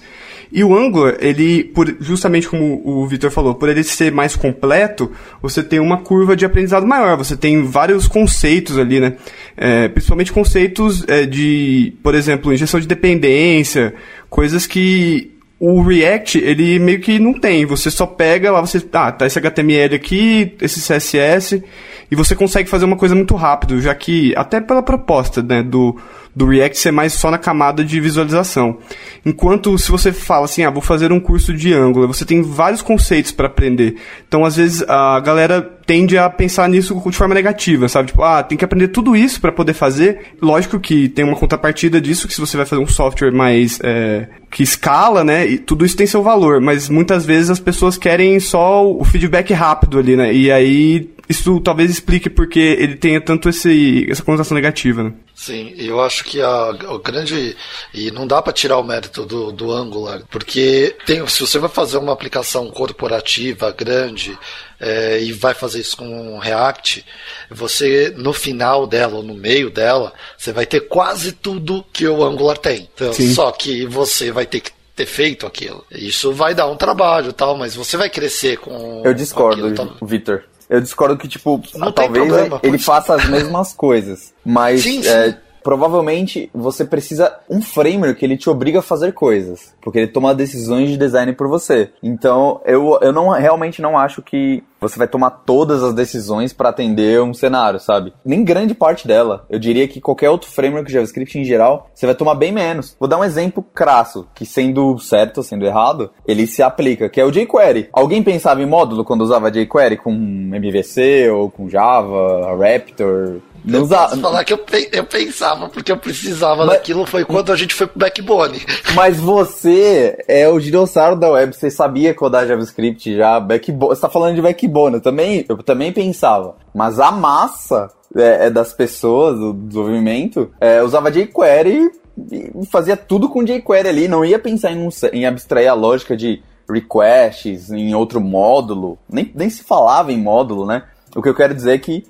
[0.50, 5.12] E o Angular, ele, por, justamente como o Victor falou, por ele ser mais completo,
[5.42, 7.16] você tem uma curva de aprendizado maior.
[7.18, 9.16] Você tem vários conceitos ali, né?
[9.56, 13.94] É, principalmente conceitos é, de, por exemplo, injeção de dependência,
[14.30, 17.66] coisas que O React, ele meio que não tem.
[17.66, 18.80] Você só pega lá, você.
[18.92, 21.62] Ah, tá esse HTML aqui, esse CSS,
[22.10, 25.96] e você consegue fazer uma coisa muito rápido, já que, até pela proposta, né, do,
[26.34, 28.78] do React ser mais só na camada de visualização.
[29.24, 32.82] Enquanto se você fala assim, ah, vou fazer um curso de Angular, você tem vários
[32.82, 33.96] conceitos para aprender.
[34.26, 38.08] Então, às vezes, a galera tende a pensar nisso de forma negativa, sabe?
[38.08, 40.20] Tipo, ah, tem que aprender tudo isso para poder fazer.
[40.40, 44.28] Lógico que tem uma contrapartida disso, que se você vai fazer um software mais é,
[44.50, 45.46] que escala, né?
[45.46, 49.52] E tudo isso tem seu valor, mas muitas vezes as pessoas querem só o feedback
[49.52, 50.32] rápido ali, né?
[50.32, 55.12] E aí isso talvez explique porque ele tenha tanto esse, essa conotação negativa, né?
[55.34, 57.56] Sim, eu acho que a, o grande.
[57.92, 61.68] E não dá para tirar o mérito do, do Angular, porque tem, se você vai
[61.68, 64.36] fazer uma aplicação corporativa grande
[64.80, 67.04] é, e vai fazer isso com React,
[67.50, 72.24] você no final dela ou no meio dela, você vai ter quase tudo que o
[72.24, 72.88] Angular tem.
[72.94, 75.84] Então, só que você vai ter que ter feito aquilo.
[75.92, 79.02] Isso vai dar um trabalho tal, mas você vai crescer com.
[79.04, 80.42] Eu discordo, aquilo, Vitor.
[80.68, 82.30] Eu discordo que, tipo, Não talvez
[82.62, 84.34] ele faça as mesmas coisas.
[84.44, 85.08] Mas Sim, sim.
[85.08, 89.74] é, provavelmente você precisa um framework que ele te obriga a fazer coisas.
[89.80, 91.90] Porque ele toma decisões de design por você.
[92.02, 96.68] Então, eu, eu não realmente não acho que você vai tomar todas as decisões para
[96.68, 98.12] atender um cenário, sabe?
[98.24, 99.44] Nem grande parte dela.
[99.50, 102.96] Eu diria que qualquer outro framework JavaScript em geral, você vai tomar bem menos.
[102.98, 107.20] Vou dar um exemplo crasso, que sendo certo ou sendo errado, ele se aplica, que
[107.20, 107.88] é o jQuery.
[107.92, 113.40] Alguém pensava em módulo quando usava jQuery com MVC ou com Java, Raptor?
[113.64, 114.08] Não Eu usava.
[114.10, 114.60] posso falar que eu,
[114.92, 118.60] eu pensava, porque eu precisava Mas- daquilo, foi quando a gente foi pro Backbone.
[118.94, 123.94] Mas você é o dinossauro da web, você sabia codar JavaScript já, backbone.
[123.94, 126.56] Você tá falando de backbone, eu também, eu também pensava.
[126.74, 131.90] Mas a massa é, é das pessoas, do desenvolvimento, é, usava jQuery
[132.32, 136.16] e fazia tudo com jQuery ali, não ia pensar em, um em abstrair a lógica
[136.16, 140.82] de requests em outro módulo, nem, nem se falava em módulo, né?
[141.14, 142.04] O que eu quero dizer é que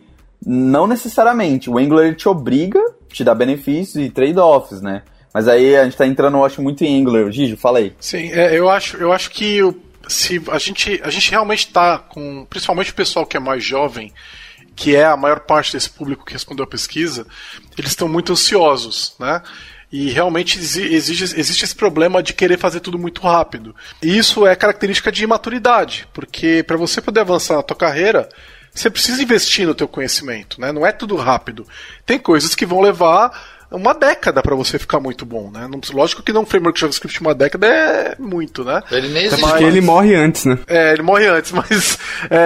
[0.45, 1.69] não necessariamente.
[1.71, 5.03] O Angular ele te obriga, te dá benefícios e trade-offs, né?
[5.33, 7.31] Mas aí a gente tá entrando, eu acho, muito em Angular.
[7.31, 7.93] Gigi, fala aí.
[8.01, 9.61] Sim, é, eu acho, eu acho que
[10.09, 14.13] se a gente, a gente realmente está com, principalmente o pessoal que é mais jovem,
[14.75, 17.27] que é a maior parte desse público que respondeu a pesquisa,
[17.77, 19.43] eles estão muito ansiosos, né?
[19.91, 23.75] E realmente exi- exige, existe esse problema de querer fazer tudo muito rápido.
[24.03, 28.29] E isso é característica de imaturidade, porque para você poder avançar na tua carreira,
[28.79, 30.73] você precisa investir no teu conhecimento, né?
[30.73, 31.67] Não é tudo rápido.
[32.07, 35.69] Tem coisas que vão levar uma década para você ficar muito bom, né?
[35.69, 38.83] Não- Lógico que não um framework JavaScript uma década é muito, né?
[38.91, 39.63] Ele nem existe mais.
[39.63, 40.59] ele morre antes, né?
[40.67, 41.99] É, ele morre antes, mas
[42.31, 42.37] é,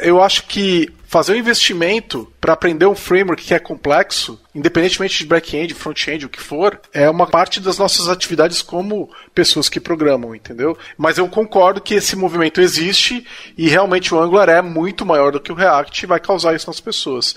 [0.00, 5.18] é, eu acho que fazer um investimento para aprender um framework que é complexo, independentemente
[5.18, 9.80] de back-end, front-end, o que for, é uma parte das nossas atividades como pessoas que
[9.80, 10.76] programam, entendeu?
[10.98, 15.40] Mas eu concordo que esse movimento existe e realmente o Angular é muito maior do
[15.40, 17.34] que o React e vai causar isso nas pessoas.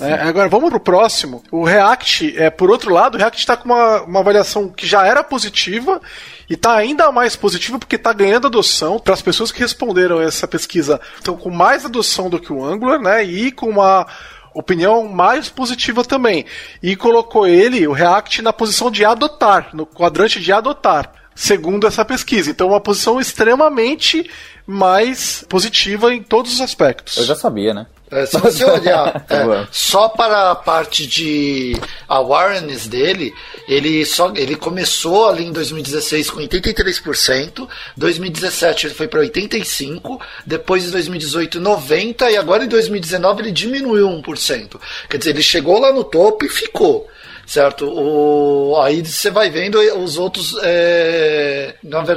[0.00, 1.42] É, agora vamos pro próximo.
[1.50, 5.04] O React, é, por outro lado, o React está com uma, uma avaliação que já
[5.04, 6.00] era positiva
[6.48, 10.48] e está ainda mais positiva porque está ganhando adoção para as pessoas que responderam essa
[10.48, 11.00] pesquisa.
[11.16, 13.22] Estão com mais adoção do que o Angular, né?
[13.22, 14.06] E com uma
[14.54, 16.46] opinião mais positiva também.
[16.82, 22.04] E colocou ele, o React, na posição de adotar, no quadrante de adotar, segundo essa
[22.04, 22.50] pesquisa.
[22.50, 24.28] Então, uma posição extremamente
[24.66, 27.16] mais positiva em todos os aspectos.
[27.16, 27.86] Eu já sabia, né?
[28.10, 29.66] É, se você olhar Tá é, bom.
[29.70, 31.76] só para a parte de
[32.08, 33.34] awareness dele,
[33.68, 40.86] ele só ele começou ali em 2016 com 83%, 2017 ele foi para 85, depois
[40.86, 44.80] em 2018 90 e agora em 2019 ele diminuiu 1%.
[45.08, 47.08] Quer dizer, ele chegou lá no topo e ficou.
[47.46, 47.86] Certo?
[47.88, 51.74] O, aí você vai vendo os outros é,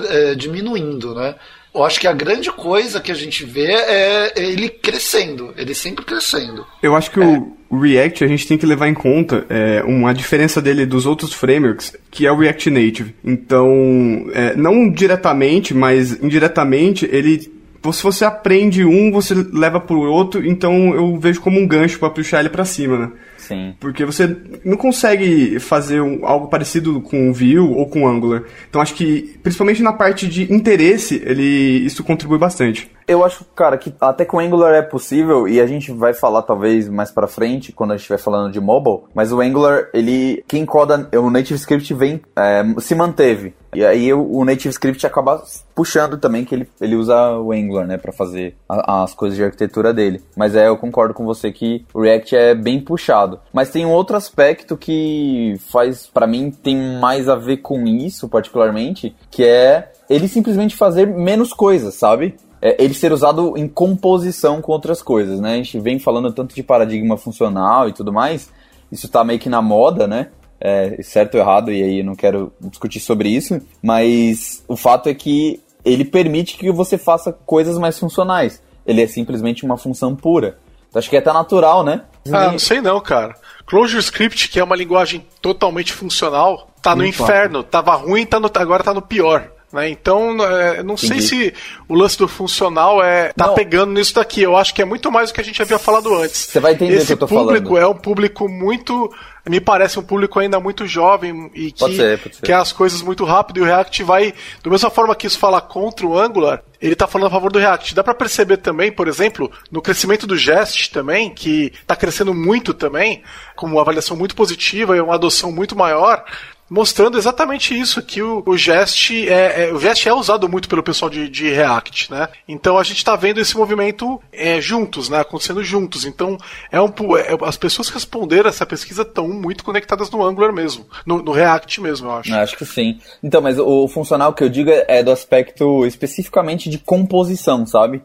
[0.10, 1.36] é, diminuindo, né?
[1.74, 6.04] Eu acho que a grande coisa que a gente vê é ele crescendo, ele sempre
[6.04, 6.66] crescendo.
[6.84, 10.62] Eu acho que o React a gente tem que levar em conta é, uma diferença
[10.62, 13.16] dele dos outros frameworks, que é o React Native.
[13.24, 17.50] Então, é, não diretamente, mas indiretamente, ele.
[17.92, 22.12] Se você aprende um, você leva pro outro, então eu vejo como um gancho para
[22.12, 23.12] puxar ele para cima, né?
[23.52, 23.74] Sim.
[23.80, 28.44] Porque você não consegue fazer um- algo parecido com o Vue ou com o Angular.
[28.70, 31.44] Então acho que, principalmente na parte de interesse, ele
[31.86, 32.90] isso contribui bastante.
[33.12, 36.41] Eu acho, cara, que até com o Angular é possível, e a gente vai falar
[36.43, 40.43] talvez mais pra frente, quando a gente estiver falando de mobile, mas o Angular, ele,
[40.47, 43.54] quem coda, o Native Script vem, é, se manteve.
[43.74, 45.41] E aí o, Native Script acaba
[45.74, 49.43] puxando também que ele, ele usa o Angular, né, pra fazer a- as coisas de
[49.43, 50.21] arquitetura dele.
[50.36, 53.39] Mas é, eu concordo com você que o React é bem puxado.
[53.54, 58.28] Mas tem um outro aspecto que faz, pra mim, tem mais a ver com isso,
[58.28, 62.36] particularmente, que é ele simplesmente fazer menos coisas, sabe?
[62.62, 65.54] É, ele ser usado em composição com outras coisas, né?
[65.54, 68.52] A gente vem falando tanto de paradigma funcional e tudo mais,
[68.91, 70.30] isso tá meio que na moda, né?
[70.60, 75.10] É, certo ou errado, e aí eu não quero discutir sobre isso, mas o fato
[75.10, 78.62] é que ele permite que você faça coisas mais funcionais.
[78.86, 80.60] Ele é simplesmente uma função pura.
[80.89, 82.04] Então, acho que é até natural, né?
[82.32, 83.36] Ah, não sei não, cara.
[83.65, 87.63] ClojureScript, que é uma linguagem totalmente funcional, tá no inferno.
[87.63, 89.50] Tava ruim, tá no, agora tá no pior.
[89.72, 89.90] Né?
[89.90, 91.08] Então, é, não Entendi.
[91.08, 91.54] sei se
[91.88, 93.54] o lance do funcional é tá não.
[93.54, 94.42] pegando nisso daqui.
[94.42, 96.48] Eu acho que é muito mais do que a gente havia falado antes.
[96.48, 97.84] Você vai entender Esse o que eu tô público falando.
[97.84, 99.10] é um público muito
[99.50, 103.62] me parece um público ainda muito jovem e que quer as coisas muito rápido e
[103.62, 107.28] o React vai, da mesma forma que isso fala contra o Angular, ele está falando
[107.28, 107.96] a favor do React.
[107.96, 112.74] Dá para perceber também, por exemplo, no crescimento do Jest também, que está crescendo muito
[112.74, 113.24] também,
[113.56, 116.24] com uma avaliação muito positiva e uma adoção muito maior
[116.72, 120.82] mostrando exatamente isso, que o, o Jest é, é, o Jest é usado muito pelo
[120.82, 122.30] pessoal de, de React, né?
[122.48, 125.20] Então a gente está vendo esse movimento é, juntos, né?
[125.20, 126.06] Acontecendo juntos.
[126.06, 126.38] Então
[126.72, 130.86] é um, é, as pessoas que responderam essa pesquisa estão muito conectadas no Angular mesmo,
[131.06, 132.34] no, no, React mesmo, eu acho.
[132.34, 133.02] Acho que sim.
[133.22, 138.02] Então, mas o, o funcional que eu digo é do aspecto especificamente de composição, sabe?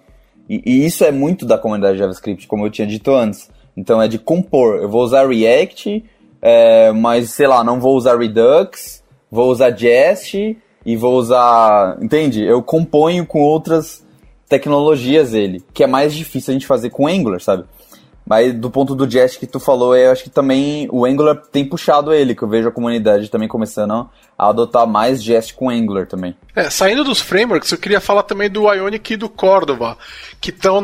[0.50, 3.48] E, e isso é muito da comunidade JavaScript, como eu tinha dito antes.
[3.76, 4.78] Então é de compor.
[4.78, 6.02] Eu vou usar React
[6.48, 10.56] é, mas sei lá, não vou usar Redux, vou usar Jest
[10.86, 11.98] e vou usar.
[12.00, 12.44] Entende?
[12.44, 14.06] Eu componho com outras
[14.48, 17.64] tecnologias ele, que é mais difícil a gente fazer com Angular, sabe?
[18.26, 21.64] Mas do ponto do Jest que tu falou, eu acho que também o Angular tem
[21.64, 26.06] puxado ele, que eu vejo a comunidade também começando a adotar mais Jest com Angular
[26.08, 26.34] também.
[26.54, 29.96] É, saindo dos frameworks, eu queria falar também do Ionic e do Cordova,
[30.40, 30.82] que estão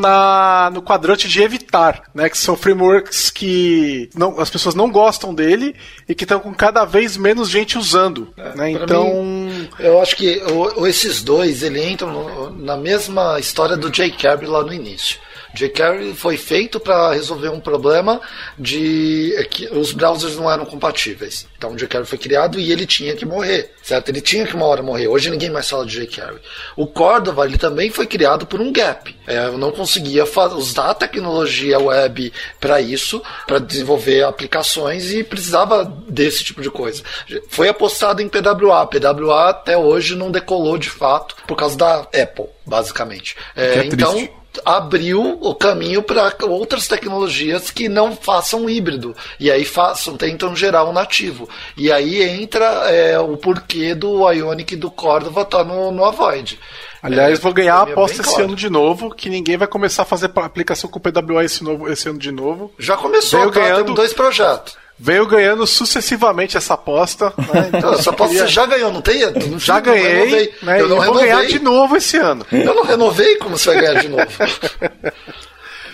[0.71, 2.29] no quadrante de evitar, né?
[2.29, 5.75] Que são frameworks que não, as pessoas não gostam dele
[6.07, 8.33] e que estão com cada vez menos gente usando.
[8.37, 8.71] É, né?
[8.71, 9.03] Então.
[9.21, 14.45] Mim, eu acho que o, esses dois ele entram no, na mesma história do jQuery
[14.45, 15.19] lá no início
[15.53, 18.19] jQuery foi feito para resolver um problema
[18.57, 21.47] de é que os browsers não eram compatíveis.
[21.57, 24.09] Então o jQuery foi criado e ele tinha que morrer, certo?
[24.09, 25.07] Ele tinha que uma hora morrer.
[25.07, 26.39] Hoje ninguém mais fala de jQuery.
[26.75, 29.15] O Cordova ele também foi criado por um gap.
[29.27, 35.85] É, eu não conseguia usar a tecnologia web para isso, para desenvolver aplicações e precisava
[36.07, 37.03] desse tipo de coisa.
[37.49, 38.87] Foi apostado em PWA.
[38.87, 43.35] PWA até hoje não decolou de fato por causa da Apple, basicamente.
[43.55, 49.51] É, é então triste abriu o caminho para outras tecnologias que não façam híbrido e
[49.51, 54.77] aí façam tentam gerar um nativo e aí entra é, o porquê do Ionic e
[54.77, 56.59] do Cordova estar tá no, no Avoid
[57.01, 58.45] Aliás, é, vou ganhar a aposta esse claro.
[58.45, 62.07] ano de novo, que ninguém vai começar a fazer aplicação com PWA esse, novo, esse
[62.07, 62.71] ano de novo.
[62.79, 63.59] Já começou, Veio tá?
[63.59, 67.33] ganhando dois projetos veio ganhando sucessivamente essa aposta.
[67.37, 67.71] Né?
[67.73, 68.47] Então, essa aposta queria...
[68.47, 69.19] você já ganhou, não tem?
[69.49, 70.79] Não, já ganhei, né?
[70.79, 72.45] eu não vou ganhar de novo esse ano.
[72.51, 74.27] Eu não renovei, como você vai ganhar de novo?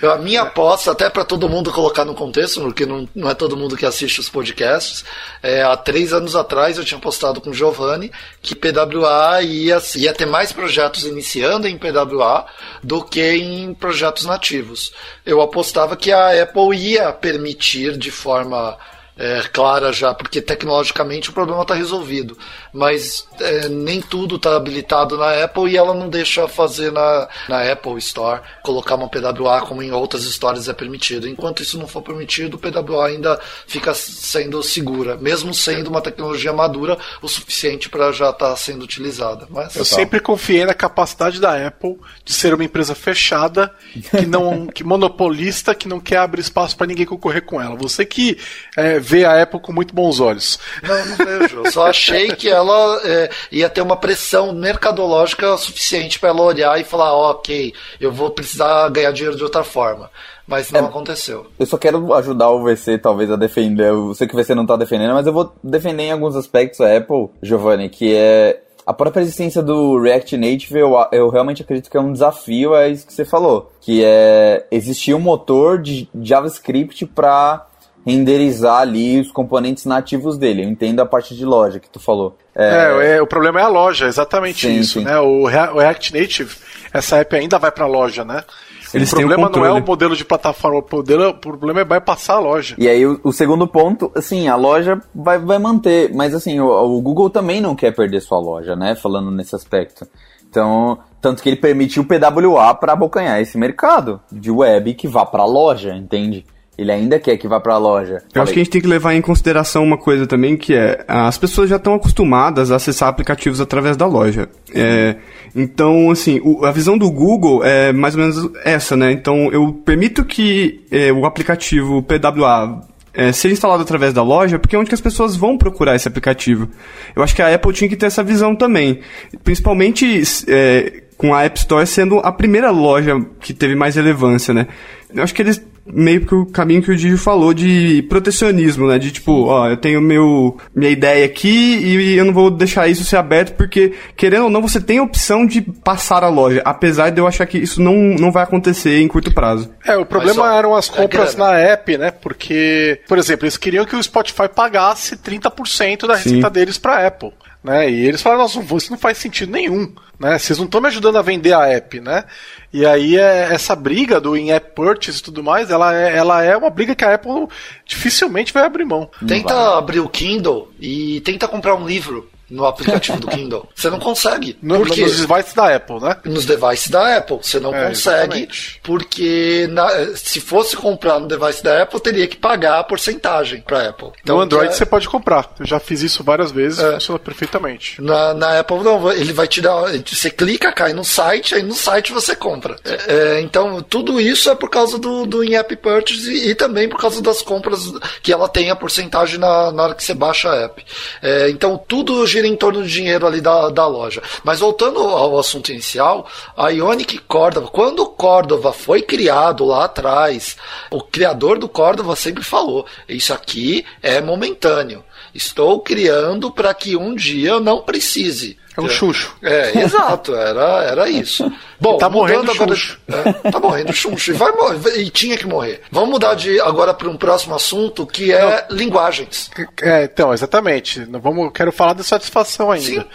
[0.02, 3.58] A minha aposta, até para todo mundo colocar no contexto, porque não, não é todo
[3.58, 5.04] mundo que assiste os podcasts,
[5.44, 8.10] é, há três anos atrás eu tinha postado com o Giovanni
[8.42, 12.46] que PWA ia, ia ter mais projetos iniciando em PWA
[12.82, 14.94] do que em projetos nativos.
[15.26, 18.78] Eu apostava que a Apple ia permitir de forma
[19.20, 22.38] é, clara já, porque tecnologicamente o problema está resolvido.
[22.72, 27.70] Mas é, nem tudo está habilitado na Apple e ela não deixa fazer na, na
[27.70, 31.28] Apple Store, colocar uma PWA como em outras stores é permitido.
[31.28, 36.54] Enquanto isso não for permitido, o PWA ainda fica sendo segura, mesmo sendo uma tecnologia
[36.54, 39.48] madura o suficiente para já estar tá sendo utilizada.
[39.50, 43.74] Mas, Eu sempre confiei na capacidade da Apple de ser uma empresa fechada,
[44.18, 47.76] que não que monopolista, que não quer abrir espaço para ninguém concorrer com ela.
[47.76, 48.38] Você que
[48.78, 50.60] é, vê a Apple com muito bons olhos.
[50.84, 51.64] Não, não vejo.
[51.64, 56.80] Eu só achei que ela é, ia ter uma pressão mercadológica suficiente para ela olhar
[56.80, 60.12] e falar: oh, ok, eu vou precisar ganhar dinheiro de outra forma.
[60.46, 61.48] Mas não é, aconteceu.
[61.60, 63.90] Eu só quero ajudar o VC, talvez, a defender.
[63.90, 66.82] Eu sei que o VC não está defendendo, mas eu vou defender em alguns aspectos
[66.82, 71.92] a Apple, Giovanni, que é a própria existência do React Native, eu, eu realmente acredito
[71.92, 76.10] que é um desafio, é isso que você falou, que é existir um motor de
[76.20, 77.68] JavaScript para
[78.10, 80.64] renderizar ali os componentes nativos dele.
[80.64, 82.38] Eu entendo a parte de loja que tu falou.
[82.56, 85.06] É, é o problema é a loja, exatamente sim, isso, sim.
[85.06, 85.20] né?
[85.20, 86.56] O, React Native,
[86.92, 88.44] essa app ainda vai para a loja, né?
[88.92, 92.02] Eles o problema não é o modelo de plataforma, o, modelo, o problema é vai
[92.02, 92.76] passar a loja.
[92.78, 96.68] E aí o, o, segundo ponto, assim, a loja vai, vai manter, mas assim, o,
[96.68, 98.96] o, Google também não quer perder sua loja, né?
[98.96, 100.08] Falando nesse aspecto.
[100.50, 105.24] Então, tanto que ele permitiu o PWA para abocanhar esse mercado de web que vá
[105.24, 106.44] para a loja, entende?
[106.80, 108.24] Ele ainda quer que vá para a loja.
[108.34, 111.04] Eu acho que a gente tem que levar em consideração uma coisa também, que é
[111.06, 114.48] as pessoas já estão acostumadas a acessar aplicativos através da loja.
[114.74, 115.18] É,
[115.54, 119.12] então, assim, o, a visão do Google é mais ou menos essa, né?
[119.12, 122.82] Então, eu permito que é, o aplicativo PWA
[123.14, 126.08] é, ser instalado através da loja, porque é onde que as pessoas vão procurar esse
[126.08, 126.70] aplicativo.
[127.14, 129.02] Eu acho que a Apple tinha que ter essa visão também.
[129.44, 134.68] Principalmente é, com a App Store sendo a primeira loja que teve mais relevância, né?
[135.14, 135.62] Eu acho que eles
[135.94, 138.98] meio que o caminho que o Digi falou de protecionismo, né?
[138.98, 143.04] De tipo, ó, eu tenho meu minha ideia aqui e eu não vou deixar isso
[143.04, 147.10] ser aberto porque querendo ou não você tem a opção de passar a loja, apesar
[147.10, 149.70] de eu achar que isso não, não vai acontecer em curto prazo.
[149.86, 152.12] É, o problema Mas, ó, eram as é compras é na app, né?
[152.12, 156.54] Porque, por exemplo, eles queriam que o Spotify pagasse 30% da receita Sim.
[156.54, 157.32] deles para Apple.
[157.64, 157.92] Né?
[157.92, 160.40] E eles falaram, nossa, isso não faz sentido nenhum, né?
[160.40, 162.24] Vocês não estão me ajudando a vender a app, né?
[162.72, 166.56] E aí é, essa briga do in-app purchase e tudo mais, ela é, ela é
[166.56, 167.48] uma briga que a Apple
[167.86, 169.10] dificilmente vai abrir mão.
[169.28, 173.68] Tenta abrir o Kindle e tenta comprar um livro no aplicativo do Kindle.
[173.76, 174.58] Você não consegue.
[174.62, 176.18] No, porque nos devices da Apple, né?
[176.26, 177.38] Nos devices da Apple.
[177.42, 178.80] Você não é, consegue, exatamente.
[178.84, 183.90] porque na, se fosse comprar no device da Apple, teria que pagar a porcentagem para
[183.90, 184.12] Apple.
[184.22, 184.72] Então, no Android é...
[184.72, 185.54] você pode comprar.
[185.60, 186.94] Eu já fiz isso várias vezes, é.
[186.94, 188.02] funciona perfeitamente.
[188.02, 189.12] Na, na Apple, não.
[189.12, 189.84] Ele vai te dar.
[190.06, 192.76] Você clica, cai no site, aí no site você compra.
[192.86, 196.88] É, é então, tudo isso é por causa do, do in-app purchase e, e, também
[196.90, 200.50] por causa das compras que ela tem a porcentagem na, na hora que você baixa
[200.50, 200.86] a app.
[201.22, 204.22] É, então, tudo gira em torno do dinheiro ali da, da loja.
[204.44, 210.58] Mas voltando ao assunto inicial, a Ionic Cordova, quando o Cordova foi criado lá atrás,
[210.92, 215.04] o criador do Cordova sempre falou: isso aqui é momentâneo.
[215.34, 218.58] Estou criando para que um dia eu não precise.
[218.80, 219.36] É um xuxo.
[219.42, 221.52] É, exato, era, era isso.
[221.80, 223.00] Bom, tá morrendo agora, xuxo.
[223.08, 224.32] É, tá morrendo xuxo.
[224.32, 225.82] E, vai morrer, e tinha que morrer.
[225.92, 228.78] Vamos mudar de agora para um próximo assunto que é Não.
[228.78, 229.50] linguagens.
[229.82, 231.06] É, então, exatamente.
[231.22, 232.86] Vamos, quero falar da satisfação ainda.
[232.86, 233.06] Sim.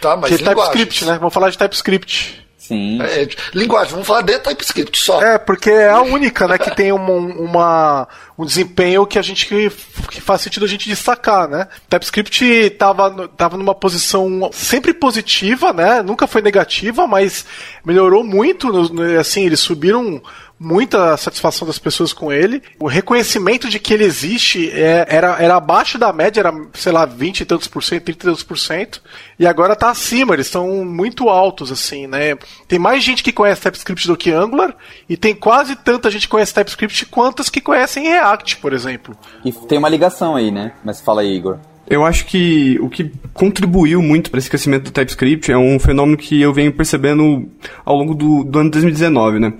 [0.00, 1.18] Tá, mas de TypeScript, né?
[1.18, 2.46] Vamos falar de TypeScript.
[2.70, 3.02] Sim.
[3.02, 5.20] É, linguagem, vamos falar de TypeScript só.
[5.20, 9.44] É, porque é a única, né, que tem uma, uma, um desempenho que a gente
[9.44, 11.66] que faz sentido a gente destacar, né?
[11.88, 16.00] TypeScript estava tava numa posição sempre positiva, né?
[16.00, 17.44] Nunca foi negativa, mas
[17.84, 18.70] melhorou muito,
[19.18, 20.22] assim, eles subiram
[20.60, 22.62] muita satisfação das pessoas com ele.
[22.78, 27.06] O reconhecimento de que ele existe é, era, era abaixo da média, era, sei lá,
[27.06, 29.02] 20 e tantos por cento, 30 e tantos por cento.
[29.38, 32.36] E agora tá acima, eles estão muito altos, assim, né?
[32.68, 34.76] Tem mais gente que conhece TypeScript do que Angular,
[35.08, 39.16] e tem quase tanta gente que conhece TypeScript quantas que conhecem React, por exemplo.
[39.42, 40.72] E tem uma ligação aí, né?
[40.84, 41.58] Mas fala aí, Igor.
[41.90, 46.16] Eu acho que o que contribuiu muito para esse crescimento do TypeScript é um fenômeno
[46.16, 47.48] que eu venho percebendo
[47.84, 49.52] ao longo do, do ano 2019, né?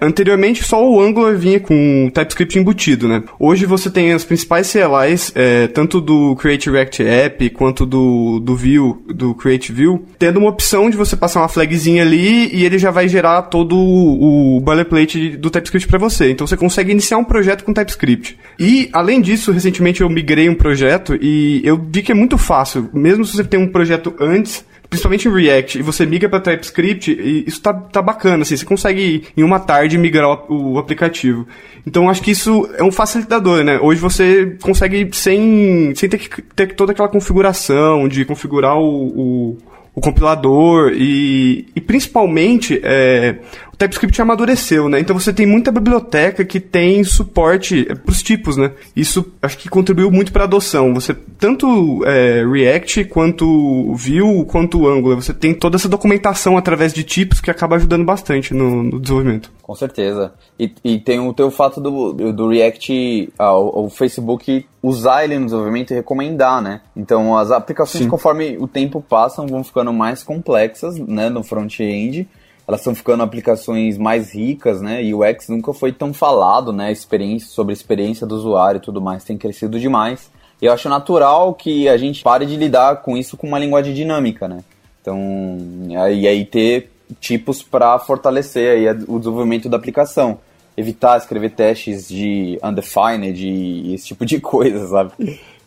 [0.00, 3.22] Anteriormente, só o Angular vinha com o TypeScript embutido, né?
[3.38, 8.56] Hoje você tem as principais CLIs, é, tanto do Create React App quanto do, do
[8.56, 12.78] Vue, do Create Vue, tendo uma opção de você passar uma flagzinha ali e ele
[12.78, 16.30] já vai gerar todo o, o boilerplate do TypeScript para você.
[16.30, 18.36] Então você consegue iniciar um projeto com TypeScript.
[18.58, 22.88] E, além disso, recentemente eu migrei um projeto e eu vi que é muito fácil.
[22.92, 27.10] Mesmo se você tem um projeto antes, principalmente em React, e você migra para TypeScript,
[27.12, 31.46] e isso tá, tá bacana, assim, você consegue em uma tarde migrar o, o, aplicativo.
[31.86, 33.78] Então acho que isso é um facilitador, né?
[33.80, 39.58] Hoje você consegue sem, sem ter que ter toda aquela configuração de configurar o, o,
[39.94, 43.36] o compilador e, e principalmente é,
[43.78, 45.00] TypeScript amadureceu, né?
[45.00, 48.72] Então você tem muita biblioteca que tem suporte para os tipos, né?
[48.94, 50.94] Isso acho que contribuiu muito para a adoção.
[50.94, 57.04] Você tanto é, React quanto Vue quanto Angular, você tem toda essa documentação através de
[57.04, 59.52] tipos que acaba ajudando bastante no, no desenvolvimento.
[59.62, 60.32] Com certeza.
[60.58, 65.24] E, e tem, o, tem o fato do, do React, ah, o, o, Facebook usar
[65.24, 66.80] ele no desenvolvimento e recomendar, né?
[66.96, 68.10] Então as aplicações, Sim.
[68.10, 72.26] conforme o tempo passa, vão ficando mais complexas, né, no front-end
[72.66, 75.02] elas estão ficando aplicações mais ricas, né?
[75.02, 76.90] E o UX nunca foi tão falado, né?
[76.90, 80.30] Experiência, sobre a experiência do usuário e tudo mais tem crescido demais.
[80.60, 83.94] E eu acho natural que a gente pare de lidar com isso com uma linguagem
[83.94, 84.64] dinâmica, né?
[85.00, 85.56] Então,
[85.88, 90.38] e aí ter tipos para fortalecer aí o desenvolvimento da aplicação.
[90.76, 95.12] Evitar escrever testes de undefined e esse tipo de coisa, sabe?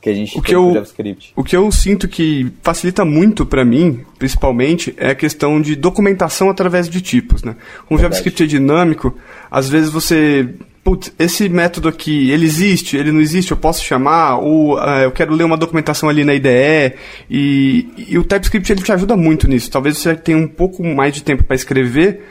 [0.01, 1.33] Que a gente o que eu, JavaScript.
[1.35, 6.49] O que eu sinto que facilita muito para mim, principalmente, é a questão de documentação
[6.49, 7.55] através de tipos, né?
[7.85, 9.17] Como o JavaScript é dinâmico,
[9.51, 10.47] às vezes você
[10.83, 15.11] putz, esse método aqui, ele existe, ele não existe, eu posso chamar, ou uh, eu
[15.11, 16.95] quero ler uma documentação ali na IDE,
[17.29, 19.69] e, e, o TypeScript ele te ajuda muito nisso.
[19.69, 22.21] Talvez você tenha um pouco mais de tempo para escrever,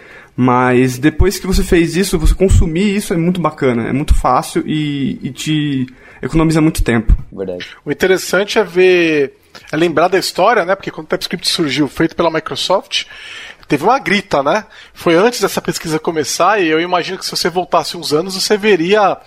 [0.41, 4.63] Mas depois que você fez isso, você consumir isso é muito bacana, é muito fácil
[4.65, 5.89] e, e te
[6.23, 7.13] economiza muito tempo.
[7.33, 7.67] Verdade.
[7.85, 9.37] O interessante é ver,
[9.73, 10.77] é lembrar da história, né?
[10.77, 13.07] Porque quando o TypeScript surgiu, feito pela Microsoft,
[13.67, 14.65] teve uma grita, né?
[14.95, 18.57] Foi antes dessa pesquisa começar e eu imagino que se você voltasse uns anos, você
[18.57, 19.19] veria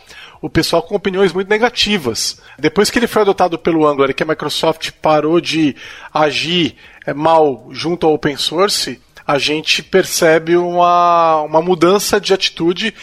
[0.42, 2.42] o pessoal com opiniões muito negativas.
[2.58, 5.76] Depois que ele foi adotado pelo Angular e que a Microsoft parou de
[6.14, 12.94] agir é, mal junto ao open source, a gente percebe uma, uma mudança de atitude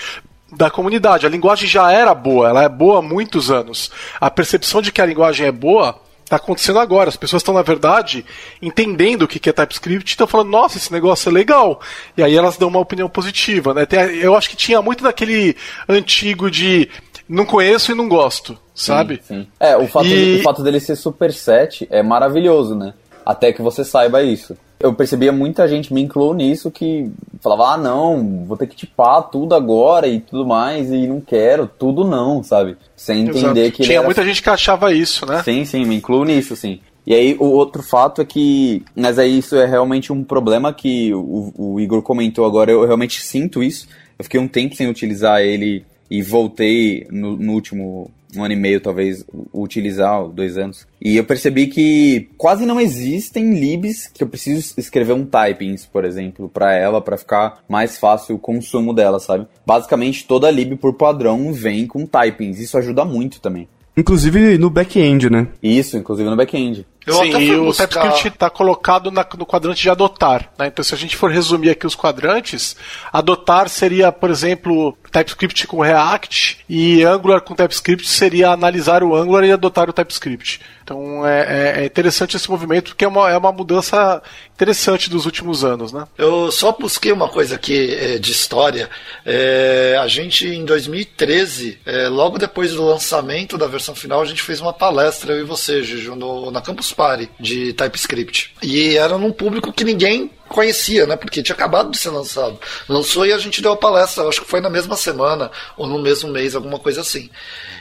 [0.57, 1.27] da comunidade.
[1.27, 3.91] A linguagem já era boa, ela é boa há muitos anos.
[4.21, 7.09] A percepção de que a linguagem é boa está acontecendo agora.
[7.09, 8.25] As pessoas estão, na verdade,
[8.61, 11.81] entendendo o que é TypeScript e estão falando, nossa, esse negócio é legal.
[12.17, 13.75] E aí elas dão uma opinião positiva.
[13.75, 13.87] Né?
[14.21, 15.57] Eu acho que tinha muito daquele
[15.89, 16.89] antigo de
[17.29, 19.21] não conheço e não gosto, sabe?
[19.27, 19.49] Sim, sim.
[19.61, 20.37] É, o fato, e...
[20.37, 22.95] de, o fato dele ser superset é maravilhoso, né?
[23.29, 24.57] Até que você saiba isso.
[24.81, 27.13] Eu percebia muita gente, me incluiu nisso, que
[27.43, 31.67] falava, ah não, vou ter que tipar tudo agora e tudo mais, e não quero,
[31.67, 32.79] tudo não, sabe?
[32.97, 33.77] Sem entender Exato.
[33.77, 33.83] que.
[33.83, 34.07] Tinha era...
[34.07, 35.43] muita gente que achava isso, né?
[35.43, 36.81] Sim, sim, me incluo nisso, sim.
[37.07, 41.13] E aí o outro fato é que, mas aí isso é realmente um problema que
[41.13, 43.89] o, o Igor comentou agora, eu realmente sinto isso.
[44.19, 48.57] Eu fiquei um tempo sem utilizar ele e voltei no, no último um ano e
[48.57, 50.87] meio, talvez, utilizar, dois anos.
[51.01, 56.05] E eu percebi que quase não existem libs que eu preciso escrever um typings, por
[56.05, 59.47] exemplo, para ela, para ficar mais fácil o consumo dela, sabe?
[59.67, 62.61] Basicamente, toda lib por padrão vem com typings.
[62.61, 63.69] Isso ajuda muito também.
[63.99, 65.49] Inclusive no back-end, né?
[65.61, 66.87] Isso, inclusive no back-end.
[67.05, 70.53] Eu Sim, e o TypeScript está colocado na, no quadrante de adotar.
[70.57, 70.69] Né?
[70.69, 72.77] Então, se a gente for resumir aqui os quadrantes,
[73.13, 79.45] adotar seria, por exemplo, TypeScript com React e Angular com TypeScript seria analisar o Angular
[79.45, 80.61] e adotar o TypeScript.
[80.83, 84.23] Então é, é, é interessante esse movimento porque é uma, é uma mudança
[84.55, 86.07] interessante dos últimos anos, né?
[86.17, 88.89] Eu só busquei uma coisa aqui é, de história.
[89.25, 94.43] É, a gente em 2013, é, logo depois do lançamento da versão final, a gente
[94.43, 98.55] fez uma palestra eu e você, Juju, no, na Campus Party de TypeScript.
[98.63, 101.17] E era num público que ninguém conhecia, né?
[101.17, 102.59] Porque tinha acabado de ser lançado.
[102.89, 105.99] Lançou e a gente deu a palestra, acho que foi na mesma semana ou no
[105.99, 107.31] mesmo mês, alguma coisa assim.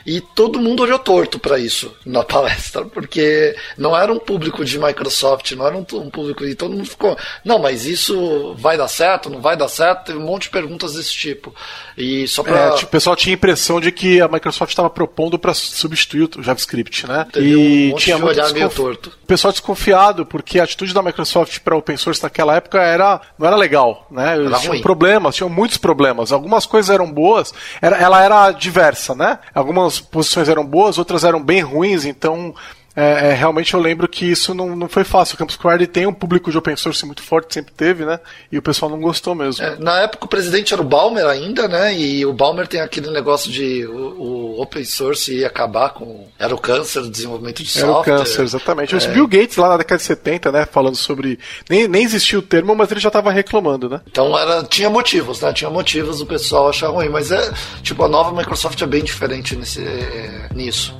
[0.06, 4.78] E todo mundo olhou torto para isso na palestra, porque não era um público de
[4.78, 8.88] Microsoft, não era um, um, público e todo mundo ficou, não, mas isso vai dar
[8.88, 11.54] certo, não vai dar certo, teve um monte de perguntas desse tipo.
[11.96, 12.58] E só pra...
[12.58, 16.28] É, tipo, o pessoal tinha a impressão de que a Microsoft estava propondo para substituir
[16.36, 17.26] o JavaScript, né?
[17.32, 19.12] Teve e um tinha muito olhar meio torto.
[19.22, 23.46] O pessoal desconfiado, porque a atitude da Microsoft para open source naquela época era não
[23.46, 24.34] era legal, né?
[24.34, 24.80] Era ruim.
[24.80, 26.32] problemas, tinham muitos problemas.
[26.32, 29.38] Algumas coisas eram boas, era, ela era diversa, né?
[29.54, 32.54] Algumas posições eram boas, outras eram bem ruins, então
[32.98, 35.36] é, é, realmente eu lembro que isso não, não foi fácil.
[35.36, 38.18] O Campus Party tem um público de open source muito forte, sempre teve, né?
[38.50, 39.64] E o pessoal não gostou mesmo.
[39.64, 41.96] É, na época o presidente era o Balmer ainda, né?
[41.96, 46.26] E o Balmer tem aquele negócio de o, o open source ia acabar com.
[46.36, 48.12] Era o câncer do desenvolvimento de era software.
[48.12, 48.96] Era o câncer, exatamente.
[48.96, 49.08] É.
[49.12, 50.66] Bill Gates lá na década de 70, né?
[50.66, 51.38] Falando sobre.
[51.70, 54.00] Nem, nem existia o termo, mas ele já estava reclamando, né?
[54.10, 55.52] Então era, tinha motivos, né?
[55.52, 57.08] Tinha motivos o pessoal achar ruim.
[57.08, 57.48] Mas é.
[57.80, 60.96] Tipo, a nova Microsoft é bem diferente nesse, é, nisso.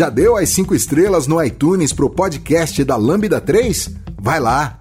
[0.00, 3.96] Já deu as 5 estrelas no iTunes pro podcast da Lambda 3?
[4.18, 4.80] Vai lá!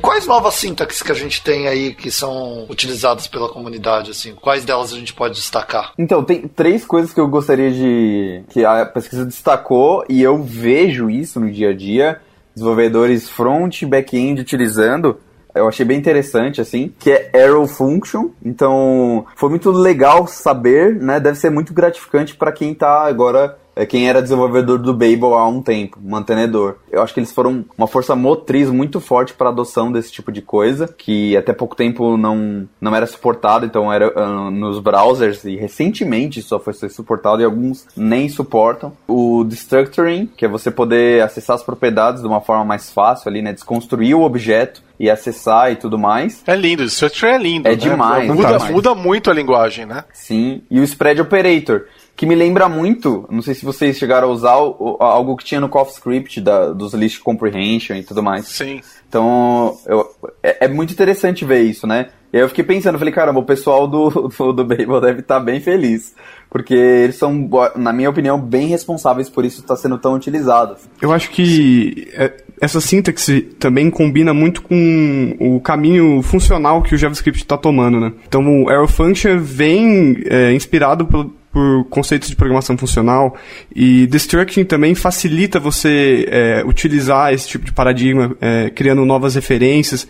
[0.00, 4.12] Quais novas sintaxes que a gente tem aí que são utilizadas pela comunidade?
[4.12, 4.32] Assim?
[4.32, 5.92] Quais delas a gente pode destacar?
[5.98, 8.44] Então, tem três coisas que eu gostaria de.
[8.50, 12.20] que a pesquisa destacou e eu vejo isso no dia a dia.
[12.54, 15.18] Desenvolvedores front e back-end utilizando
[15.56, 18.30] eu achei bem interessante, assim, que é Arrow Function.
[18.44, 21.18] Então, foi muito legal saber, né?
[21.18, 25.60] Deve ser muito gratificante para quem tá agora quem era desenvolvedor do Babel há um
[25.60, 26.76] tempo, mantenedor.
[26.90, 30.32] Eu acho que eles foram uma força motriz muito forte para a adoção desse tipo
[30.32, 35.44] de coisa, que até pouco tempo não, não era suportado, então era uh, nos browsers
[35.44, 38.92] e recentemente só foi ser suportado e alguns nem suportam.
[39.06, 43.42] O destructuring, que é você poder acessar as propriedades de uma forma mais fácil ali,
[43.42, 46.42] né, desconstruir o objeto e acessar e tudo mais.
[46.46, 47.68] É lindo, o Structure é lindo.
[47.68, 47.76] É né?
[47.76, 48.28] demais.
[48.28, 50.04] Muda, muda muito a linguagem, né?
[50.12, 50.62] Sim.
[50.70, 51.84] E o Spread Operator,
[52.16, 55.60] que me lembra muito, não sei se vocês chegaram a usar o, algo que tinha
[55.60, 58.46] no CoffeeScript da, dos list comprehension e tudo mais.
[58.46, 58.80] Sim.
[59.06, 60.08] Então, eu,
[60.42, 62.06] é, é, muito interessante ver isso, né?
[62.32, 65.38] E aí eu fiquei pensando, falei, caramba, o pessoal do, do, do Babel deve estar
[65.38, 66.14] tá bem feliz.
[66.48, 70.76] Porque eles são, na minha opinião, bem responsáveis por isso estar sendo tão utilizado.
[71.02, 76.98] Eu acho que é, essa sintaxe também combina muito com o caminho funcional que o
[76.98, 78.12] JavaScript está tomando, né?
[78.26, 83.34] Então o Arrow Function vem é, inspirado pelo por conceitos de programação funcional
[83.74, 90.06] e Destructing também facilita você é, utilizar esse tipo de paradigma, é, criando novas referências.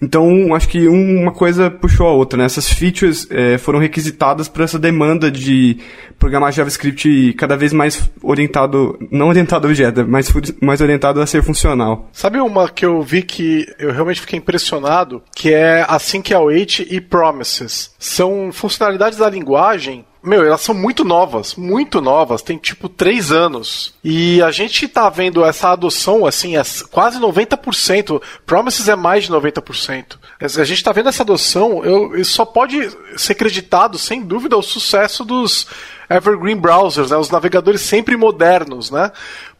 [0.00, 2.44] Então, acho que uma coisa puxou a outra, né?
[2.44, 5.78] Essas features é, foram requisitadas por essa demanda de
[6.16, 11.42] programar JavaScript cada vez mais orientado, não orientado a objeto, mas mais orientado a ser
[11.42, 12.08] funcional.
[12.12, 16.86] Sabe uma que eu vi que eu realmente fiquei impressionado, que é a Sync Await
[16.88, 17.92] e Promises.
[17.98, 23.94] São funcionalidades da linguagem meu, elas são muito novas, muito novas, tem tipo três anos.
[24.02, 28.22] E a gente tá vendo essa adoção, assim, é quase 90%.
[28.46, 30.16] Promises é mais de 90%.
[30.40, 34.62] A gente tá vendo essa adoção, eu, isso só pode ser creditado, sem dúvida, ao
[34.62, 35.66] sucesso dos
[36.08, 39.10] evergreen browsers, né, os navegadores sempre modernos, né?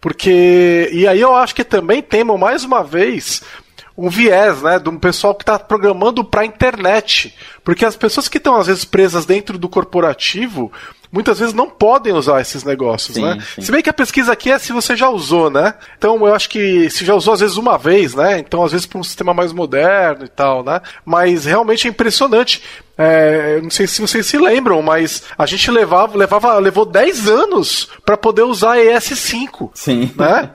[0.00, 0.90] Porque.
[0.92, 3.42] E aí eu acho que também temo mais uma vez
[3.96, 8.28] um viés, né, de um pessoal que está programando para a internet, porque as pessoas
[8.28, 10.72] que estão às vezes presas dentro do corporativo
[11.14, 13.38] muitas vezes não podem usar esses negócios, sim, né?
[13.54, 13.62] Sim.
[13.62, 15.74] Se bem que a pesquisa aqui é se você já usou, né?
[15.96, 18.40] Então eu acho que se já usou às vezes uma vez, né?
[18.40, 20.80] Então às vezes para um sistema mais moderno e tal, né?
[21.04, 22.60] Mas realmente é impressionante.
[22.96, 27.88] É, não sei se vocês se lembram, mas a gente levava, levava levou 10 anos
[28.04, 29.70] para poder usar ES5.
[29.74, 30.10] Sim.
[30.16, 30.50] Né?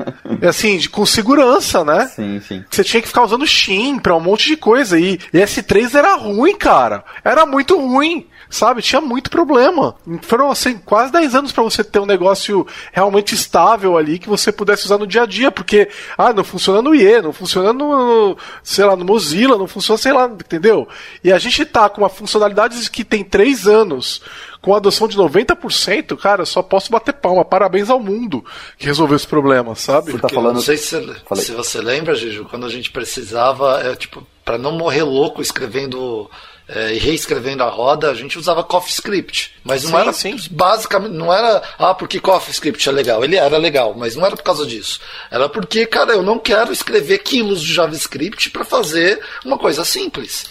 [0.47, 2.07] Assim, de, com segurança, né?
[2.07, 2.64] Sim, sim.
[2.70, 4.99] Você tinha que ficar usando Shin para um monte de coisa.
[4.99, 7.03] E ES3 era ruim, cara.
[7.24, 8.81] Era muito ruim sabe?
[8.81, 9.95] Tinha muito problema.
[10.21, 14.51] Foram assim, quase 10 anos para você ter um negócio realmente estável ali que você
[14.51, 18.35] pudesse usar no dia a dia, porque ah, não funciona no IE, não funciona no,
[18.63, 20.87] sei lá, no Mozilla, não funciona, sei lá, entendeu?
[21.23, 24.21] E a gente tá com uma funcionalidade que tem 3 anos
[24.61, 27.45] com a adoção de 90%, cara, só posso bater palma.
[27.45, 28.43] Parabéns ao mundo
[28.77, 30.11] que resolveu esse problema, sabe?
[30.11, 30.55] Você tá falando...
[30.55, 31.01] Não sei se,
[31.35, 36.29] se você lembra, Gigi, quando a gente precisava, é, tipo, para não morrer louco escrevendo
[36.70, 39.55] é, e reescrevendo a roda, a gente usava CoffeeScript.
[39.63, 40.38] Mas não sim, era sim.
[40.51, 43.24] basicamente, não era, ah, porque CoffeeScript é legal.
[43.24, 44.99] Ele era legal, mas não era por causa disso.
[45.32, 50.45] Era porque, cara, eu não quero escrever quilos de JavaScript para fazer uma coisa simples.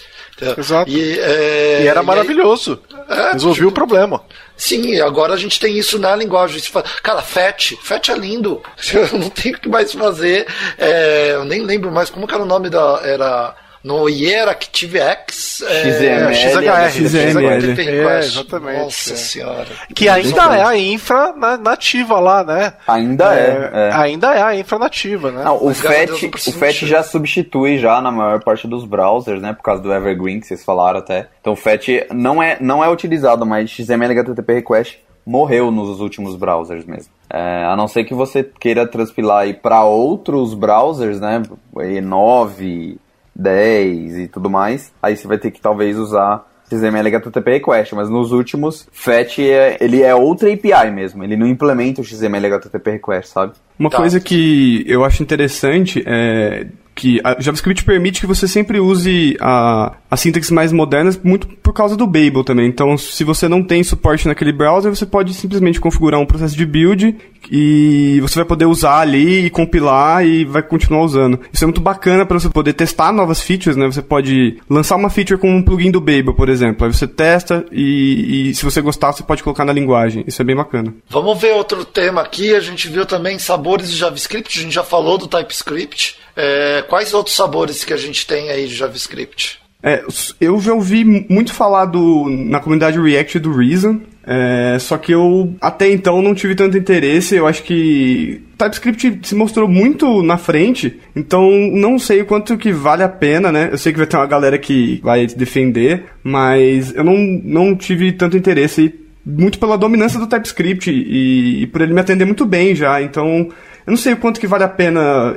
[0.57, 0.91] Exato.
[0.91, 2.81] E, é, e era maravilhoso.
[3.09, 4.23] É, Resolvia tipo, o problema.
[4.57, 6.61] Sim, agora a gente tem isso na linguagem.
[7.03, 8.61] Cara, FET, FET é lindo.
[8.93, 10.47] Eu não tenho o que mais fazer.
[10.77, 13.01] É, eu nem lembro mais como era o nome da.
[13.05, 17.77] Era no IE ActiveX é, XML, XML.
[17.79, 18.79] É, exatamente.
[18.79, 19.17] Nossa é.
[19.17, 19.67] senhora.
[19.95, 22.73] Que ainda é a infra nativa lá, né?
[22.87, 23.93] Ainda é, é.
[23.95, 25.45] Ainda é a infra nativa, né?
[25.45, 29.53] Não, o FET, o FET já substitui já na maior parte dos browsers, né?
[29.53, 31.29] Por causa do Evergreen que vocês falaram até.
[31.41, 36.37] Então o FET não é, não é utilizado, mas XML HTTP Request morreu nos últimos
[36.37, 37.13] browsers mesmo.
[37.31, 41.43] É, a não ser que você queira transpilar aí para outros browsers, né?
[41.75, 42.97] E9,
[43.39, 48.11] 10 e tudo mais, aí você vai ter que talvez usar XML HTTP request, mas
[48.11, 52.91] nos últimos, FET é, ele é outra API mesmo, ele não implementa o XML HTTP
[52.93, 53.53] request, sabe?
[53.79, 53.97] Uma tá.
[53.97, 56.67] coisa que eu acho interessante é
[56.99, 61.73] que a JavaScript permite que você sempre use a, a sintaxe mais modernas muito por
[61.73, 62.67] causa do Babel também.
[62.67, 66.67] Então, se você não tem suporte naquele browser, você pode simplesmente configurar um processo de
[66.67, 67.17] build
[67.53, 71.39] e você vai poder usar ali e compilar e vai continuar usando.
[71.53, 73.87] Isso é muito bacana para você poder testar novas features, né?
[73.87, 76.85] Você pode lançar uma feature com um plugin do Babel, por exemplo.
[76.85, 80.25] Aí você testa e, e se você gostar, você pode colocar na linguagem.
[80.27, 80.93] Isso é bem bacana.
[81.09, 82.57] Vamos ver outro tema aqui.
[82.57, 84.59] A gente viu também sabores de JavaScript.
[84.59, 86.19] A gente já falou do TypeScript.
[86.41, 89.59] É, quais outros sabores que a gente tem aí de JavaScript?
[89.83, 90.05] É,
[90.41, 95.55] eu já ouvi muito falar do, na comunidade React do Reason, é, só que eu
[95.61, 97.35] até então não tive tanto interesse.
[97.35, 102.73] Eu acho que TypeScript se mostrou muito na frente, então não sei o quanto que
[102.73, 103.71] vale a pena, né?
[103.73, 108.13] Eu sei que vai ter uma galera que vai defender, mas eu não, não tive
[108.13, 108.95] tanto interesse
[109.27, 113.03] muito pela dominância do TypeScript e, e por ele me atender muito bem já.
[113.03, 113.49] Então
[113.89, 115.35] eu não sei o quanto que vale a pena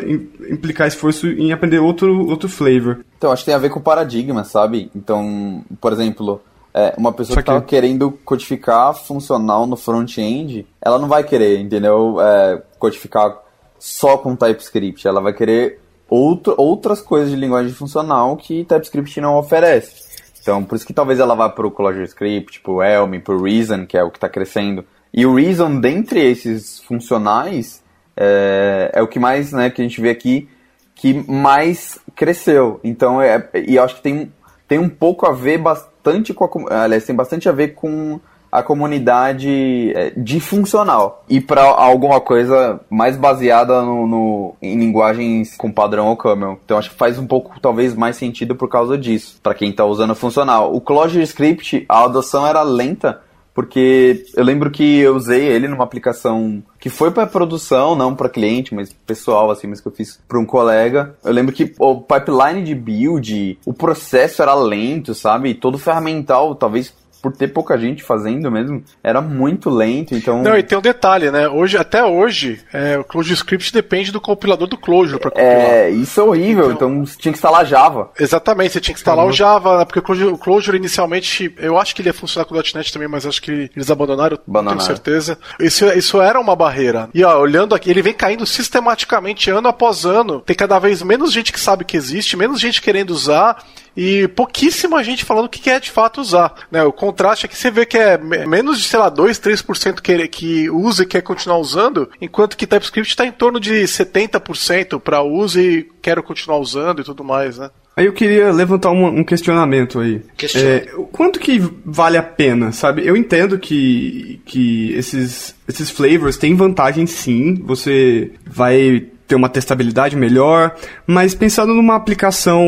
[0.49, 2.99] implicar esforço em aprender outro, outro flavor.
[3.18, 4.91] Então, acho que tem a ver com o paradigma, sabe?
[4.93, 6.41] Então, por exemplo,
[6.74, 12.18] é, uma pessoa que está querendo codificar funcional no front-end, ela não vai querer, entendeu?
[12.20, 13.38] É, codificar
[13.80, 15.08] só com TypeScript.
[15.08, 15.80] Ela vai querer
[16.10, 20.12] outro, outras coisas de linguagem funcional que TypeScript não oferece.
[20.41, 23.41] Então, por isso que talvez ela vá para o ClojureScript, para o Elm, para o
[23.41, 24.84] Reason, que é o que está crescendo.
[25.14, 27.82] E o Reason, dentre esses funcionais,
[28.16, 30.49] é, é o que mais, né, que a gente vê aqui,
[30.95, 32.80] que mais cresceu.
[32.84, 34.32] Então, é, e eu acho que tem,
[34.68, 38.20] tem um pouco a ver bastante com a, aliás, tem bastante a ver com
[38.51, 45.72] a comunidade é, funcional e para alguma coisa mais baseada no, no, em linguagens com
[45.72, 46.59] padrão OCaml.
[46.66, 49.86] Então acho que faz um pouco talvez mais sentido por causa disso, para quem está
[49.86, 50.76] usando funcional.
[50.76, 53.22] O ClojureScript, a adoção era lenta,
[53.54, 58.30] porque eu lembro que eu usei ele numa aplicação que foi para produção, não para
[58.30, 61.16] cliente, mas pessoal assim, mas que eu fiz para um colega.
[61.24, 65.54] Eu lembro que o pipeline de build, o processo era lento, sabe?
[65.54, 70.42] Todo ferramental, talvez por ter pouca gente fazendo mesmo, era muito lento, então...
[70.42, 71.48] Não, e tem um detalhe, né?
[71.48, 75.52] Hoje, até hoje, é, o ClojureScript depende do compilador do Clojure para compilar.
[75.52, 78.12] É, isso é horrível, então, então, você tinha que instalar Java.
[78.20, 79.32] Exatamente, você tinha que instalar uhum.
[79.32, 79.86] o Java, né?
[79.86, 82.92] porque o Clojure, o Clojure, inicialmente, eu acho que ele ia funcionar com o .NET
[82.92, 84.78] também, mas acho que eles abandonaram, abandonaram.
[84.78, 85.38] tenho certeza.
[85.60, 87.10] Isso, isso era uma barreira.
[87.14, 91.32] E ó, olhando aqui, ele vem caindo sistematicamente ano após ano, tem cada vez menos
[91.32, 93.64] gente que sabe que existe, menos gente querendo usar,
[93.96, 96.54] e pouquíssima gente falando o que quer de fato usar.
[96.72, 96.84] Né?
[96.84, 100.28] O contraste é que você vê que é menos de, sei lá, 2, 3% que,
[100.28, 105.22] que usa e quer continuar usando, enquanto que TypeScript está em torno de 70% para
[105.22, 107.70] uso e quero continuar usando e tudo mais, né?
[107.96, 110.22] Aí eu queria levantar um, um questionamento aí.
[110.56, 113.06] É, quanto que vale a pena, sabe?
[113.06, 117.56] Eu entendo que, que esses, esses flavors têm vantagem sim.
[117.66, 120.76] Você vai ter uma testabilidade melhor,
[121.08, 122.62] mas pensando numa aplicação,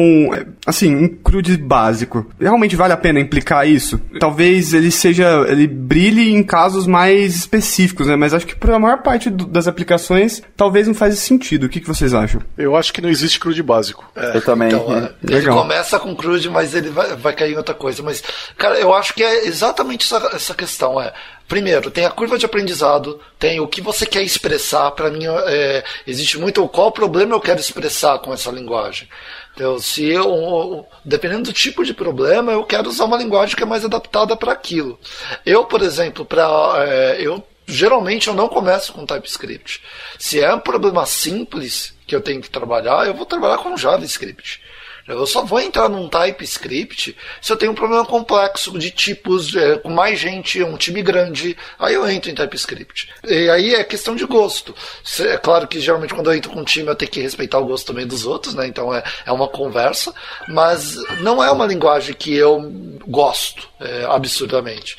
[0.65, 3.99] assim, um CRUD básico, realmente vale a pena implicar isso?
[4.17, 8.15] Talvez ele seja, ele brilhe em casos mais específicos, né?
[8.15, 11.65] Mas acho que para a maior parte do, das aplicações, talvez não faz sentido.
[11.65, 12.41] O que, que vocês acham?
[12.57, 14.09] Eu acho que não existe CRUD básico.
[14.15, 14.69] É, eu também.
[14.69, 15.11] Então, é.
[15.21, 15.61] Ele Legal.
[15.61, 18.01] começa com CRUD, mas ele vai, vai cair em outra coisa.
[18.01, 18.23] Mas,
[18.57, 21.01] cara, eu acho que é exatamente essa, essa questão.
[21.01, 21.11] É,
[21.47, 24.89] Primeiro, tem a curva de aprendizado, tem o que você quer expressar.
[24.91, 29.07] Para mim, é, existe muito qual problema eu quero expressar com essa linguagem.
[29.53, 33.65] Então, se eu, dependendo do tipo de problema, eu quero usar uma linguagem que é
[33.65, 34.97] mais adaptada para aquilo.
[35.45, 39.81] Eu, por exemplo, para é, eu geralmente eu não começo com TypeScript.
[40.17, 44.61] Se é um problema simples que eu tenho que trabalhar, eu vou trabalhar com JavaScript.
[45.07, 49.77] Eu só vou entrar num TypeScript se eu tenho um problema complexo de tipos, é,
[49.77, 51.57] com mais gente, um time grande.
[51.77, 53.09] Aí eu entro em TypeScript.
[53.25, 54.73] E aí é questão de gosto.
[55.19, 57.65] É claro que geralmente quando eu entro com um time eu tenho que respeitar o
[57.65, 58.67] gosto também dos outros, né?
[58.67, 60.13] Então é, é uma conversa.
[60.47, 62.61] Mas não é uma linguagem que eu
[63.05, 64.97] gosto é, absurdamente.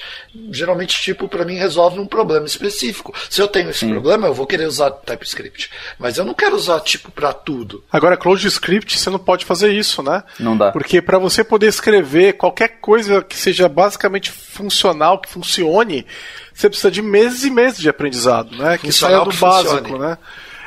[0.51, 3.15] Geralmente, tipo, para mim resolve um problema específico.
[3.31, 5.71] Se eu tenho esse problema, eu vou querer usar TypeScript.
[5.99, 7.83] Mas eu não quero usar tipo para tudo.
[7.91, 10.23] Agora, ClojureScript, você não pode fazer isso, né?
[10.39, 10.73] Não dá.
[10.73, 16.07] Porque para você poder escrever qualquer coisa que seja basicamente funcional, que funcione,
[16.53, 18.79] você precisa de meses e meses de aprendizado, né?
[18.79, 19.99] Que saia do básico, funcione.
[19.99, 20.19] né?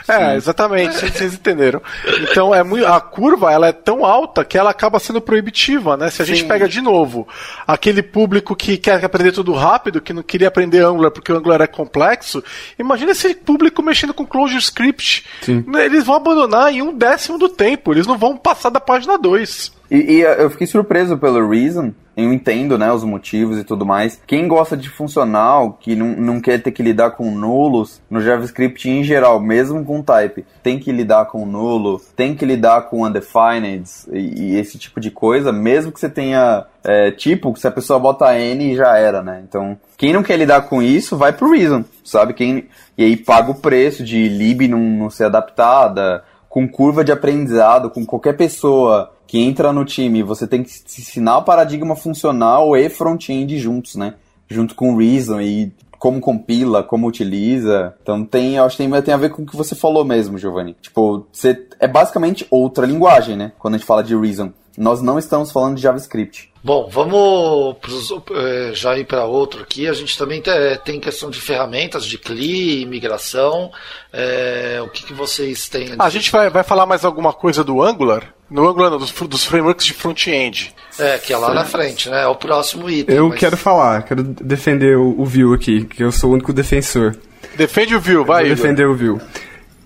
[0.07, 1.81] É, exatamente, vocês entenderam.
[2.21, 6.09] Então é muito, a curva ela é tão alta que ela acaba sendo proibitiva, né?
[6.09, 6.35] Se a Sim.
[6.35, 7.27] gente pega de novo
[7.67, 11.61] aquele público que quer aprender tudo rápido, que não queria aprender Angular porque o Angular
[11.61, 12.43] é complexo,
[12.79, 15.25] imagina esse público mexendo com ClojureScript.
[15.41, 15.65] Sim.
[15.75, 19.73] Eles vão abandonar em um décimo do tempo, eles não vão passar da página 2.
[19.89, 21.93] E, e, eu fiquei surpreso pelo Reason.
[22.17, 24.19] Eu entendo, né, os motivos e tudo mais.
[24.25, 28.89] Quem gosta de funcional, que não, não quer ter que lidar com nulos no JavaScript
[28.89, 33.87] em geral, mesmo com type, tem que lidar com nulo, tem que lidar com undefined
[34.11, 37.99] e, e esse tipo de coisa, mesmo que você tenha é, tipo, se a pessoa
[37.99, 39.43] bota N já era, né?
[39.47, 42.33] Então, quem não quer lidar com isso, vai pro Reason, sabe?
[42.33, 47.11] Quem, e aí paga o preço de lib não, não ser adaptada, com curva de
[47.11, 52.75] aprendizado, com qualquer pessoa que entra no time, você tem que ensinar o paradigma funcional
[52.77, 54.13] e front-end juntos, né?
[54.49, 57.93] Junto com o Reason e como compila, como utiliza.
[58.01, 60.37] Então tem, eu acho que tem, tem a ver com o que você falou mesmo,
[60.37, 60.75] Giovanni.
[60.81, 63.51] Tipo, você, é basicamente outra linguagem, né?
[63.59, 64.51] Quando a gente fala de Reason.
[64.77, 66.51] Nós não estamos falando de JavaScript.
[66.63, 69.87] Bom, vamos pros, é, já ir para outro aqui.
[69.87, 70.43] A gente também
[70.85, 73.71] tem questão de ferramentas de CLI, migração.
[74.13, 75.95] É, o que, que, vocês têm?
[75.97, 78.33] A gente vai, vai falar mais alguma coisa do Angular?
[78.51, 80.75] No Angular, não, dos, dos frameworks de front-end.
[80.99, 82.23] É, que é lá na frente, né?
[82.23, 83.15] É o próximo item.
[83.15, 83.39] Eu mas...
[83.39, 87.17] quero falar, quero defender o, o Vue aqui, que eu sou o único defensor.
[87.55, 88.45] Defende o Vue, vai.
[88.45, 89.19] Vou defender o Vue.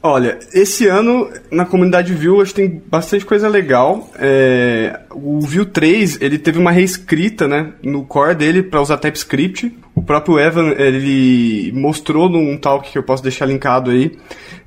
[0.04, 4.10] Olha, esse ano na comunidade Vue acho que tem bastante coisa legal.
[4.18, 9.72] É, o Vue 3 ele teve uma reescrita, né, no core dele para usar TypeScript.
[10.02, 14.18] O próprio Evan, ele mostrou num talk que eu posso deixar linkado aí,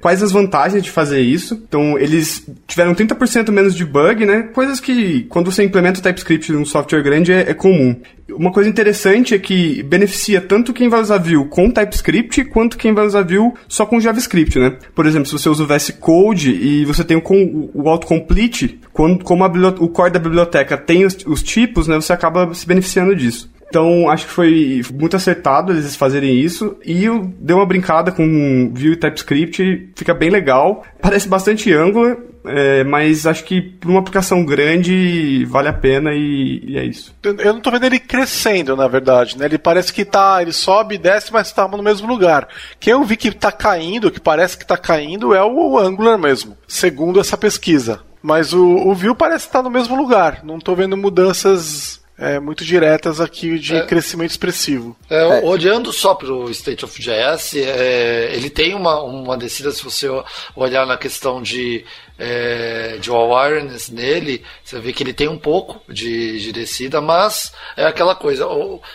[0.01, 1.61] quais as vantagens de fazer isso.
[1.69, 4.43] Então, eles tiveram 30% menos de bug, né?
[4.55, 7.97] Coisas que, quando você implementa o TypeScript num software grande, é, é comum.
[8.31, 12.95] Uma coisa interessante é que beneficia tanto quem vai usar Vue com TypeScript, quanto quem
[12.95, 14.79] vai usar Vue só com JavaScript, né?
[14.95, 19.25] Por exemplo, se você usa o VS Code e você tem o, o autocomplete, quando,
[19.25, 19.49] como a,
[19.81, 21.97] o core da biblioteca tem os, os tipos, né?
[21.97, 23.53] Você acaba se beneficiando disso.
[23.69, 26.77] Então, acho que foi muito acertado eles fazerem isso.
[26.85, 30.85] E eu dei uma brincada com Vue e TypeScript, fica bem legal.
[31.01, 36.63] Parece bastante Angular, é, mas acho que para uma aplicação grande vale a pena e,
[36.67, 37.15] e, é isso.
[37.23, 39.47] Eu não tô vendo ele crescendo, na verdade, né?
[39.47, 40.43] Ele parece que tá.
[40.43, 42.47] Ele sobe e desce, mas tá no mesmo lugar.
[42.79, 46.57] Quem eu vi que tá caindo, que parece que tá caindo, é o Angular mesmo,
[46.69, 48.01] segundo essa pesquisa.
[48.23, 50.41] Mas o, o Vue parece estar tá no mesmo lugar.
[50.45, 54.97] Não tô vendo mudanças é, muito diretas aqui de é, crescimento expressivo.
[55.11, 55.45] É, é.
[55.45, 60.07] olhando só para o State of JS, é, ele tem uma, uma descida, se você
[60.55, 61.85] olhar na questão de
[62.19, 67.53] é, de awareness nele, você vê que ele tem um pouco de, de descida, mas
[67.77, 68.47] é aquela coisa.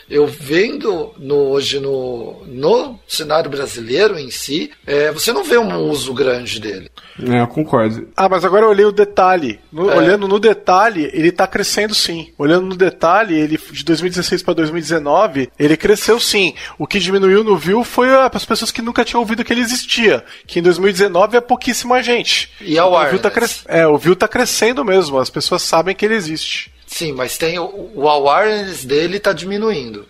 [0.09, 5.77] Eu vendo no, hoje no, no cenário brasileiro em si, é, você não vê um
[5.89, 6.89] uso grande dele.
[7.27, 8.07] É, eu concordo.
[8.15, 9.59] Ah, mas agora eu olhei o detalhe.
[9.71, 9.97] No, é.
[9.97, 12.31] Olhando no detalhe, ele está crescendo sim.
[12.37, 16.53] Olhando no detalhe, ele de 2016 para 2019, ele cresceu sim.
[16.77, 20.23] O que diminuiu no view foi as pessoas que nunca tinham ouvido que ele existia.
[20.47, 22.51] Que em 2019 é pouquíssima gente.
[22.61, 22.85] E a
[23.17, 23.63] Tá, cres...
[23.67, 26.71] é, o Vue tá crescendo mesmo, as pessoas sabem que ele existe.
[26.85, 30.05] Sim, mas tem o, o awareness dele tá diminuindo.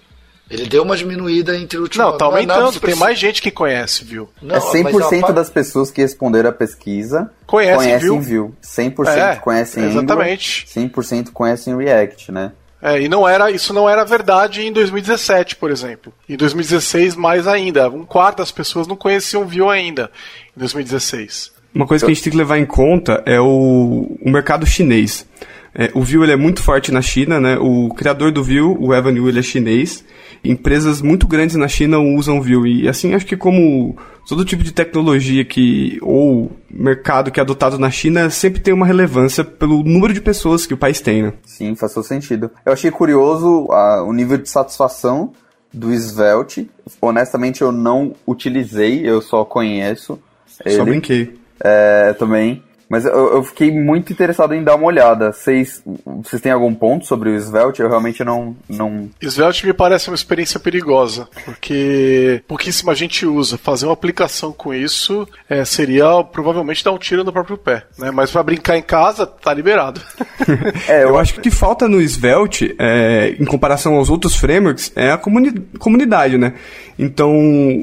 [0.50, 4.04] Ele deu uma diminuída entre o último Não, tá aumentando, tem mais gente que conhece,
[4.04, 4.28] viu?
[4.42, 8.52] Não, é 100% das pessoas que responderam a pesquisa conhece, conhecem Vue.
[8.64, 10.66] 100% é, conhecem exatamente.
[10.76, 12.52] Angular, 100% conhecem React, né?
[12.82, 16.14] É, e não era, isso não era verdade em 2017, por exemplo.
[16.28, 17.90] Em 2016, mais ainda.
[17.90, 20.10] Um quarto das pessoas não conheciam Vue ainda,
[20.56, 21.52] em 2016.
[21.74, 25.26] Uma coisa que a gente tem que levar em conta é o, o mercado chinês.
[25.74, 27.58] É, o Vue ele é muito forte na China, né?
[27.60, 30.04] O criador do Vue, o Evan Yu, ele é chinês.
[30.44, 32.84] Empresas muito grandes na China usam Vue.
[32.84, 33.96] E assim, acho que como
[34.28, 38.86] todo tipo de tecnologia que ou mercado que é adotado na China sempre tem uma
[38.86, 41.34] relevância pelo número de pessoas que o país tem, né?
[41.46, 42.50] Sim, faz todo sentido.
[42.66, 45.32] Eu achei curioso a, o nível de satisfação
[45.72, 46.70] do Svelte.
[47.00, 50.20] Honestamente, eu não utilizei, eu só conheço.
[50.66, 50.76] Ele.
[50.76, 51.34] Só brinquei.
[51.64, 52.64] É, também.
[52.90, 55.32] Mas eu, eu, fiquei muito interessado em dar uma olhada.
[55.32, 55.84] Vocês,
[56.24, 57.82] vocês têm algum ponto sobre o Svelte?
[57.82, 59.08] Eu realmente não, não.
[59.22, 63.60] Svelte me parece uma experiência perigosa, porque pouquíssima gente usa.
[63.60, 67.84] Fazer uma aplicação com isso é, seria provavelmente dar um tiro no próprio pé.
[68.00, 68.10] Né?
[68.10, 70.02] Mas para brincar em casa, tá liberado.
[70.90, 74.36] é, eu, eu acho que o que falta no Svelte, é, em comparação aos outros
[74.36, 76.56] frameworks, é a comuni comunidade, né?
[76.98, 77.32] Então,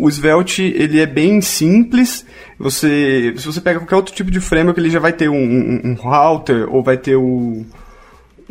[0.03, 2.27] o Svelte, ele é bem simples.
[2.59, 5.81] Você, se você pega qualquer outro tipo de framework, ele já vai ter um, um,
[5.85, 7.65] um router ou vai ter o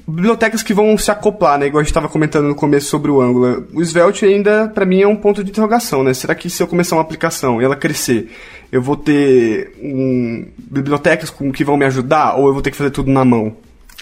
[0.08, 1.68] bibliotecas que vão se acoplar, né?
[1.68, 3.60] Igual a gente estava comentando no começo sobre o Angular.
[3.74, 6.14] O Svelte ainda, para mim, é um ponto de interrogação, né?
[6.14, 8.30] Será que se eu começar uma aplicação e ela crescer,
[8.72, 12.78] eu vou ter um, bibliotecas com, que vão me ajudar ou eu vou ter que
[12.78, 13.56] fazer tudo na mão?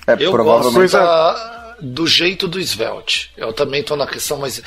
[0.06, 0.92] É, eu provavelmente...
[0.92, 3.30] gosto da, do jeito do Svelte.
[3.36, 4.62] Eu também estou na questão, mas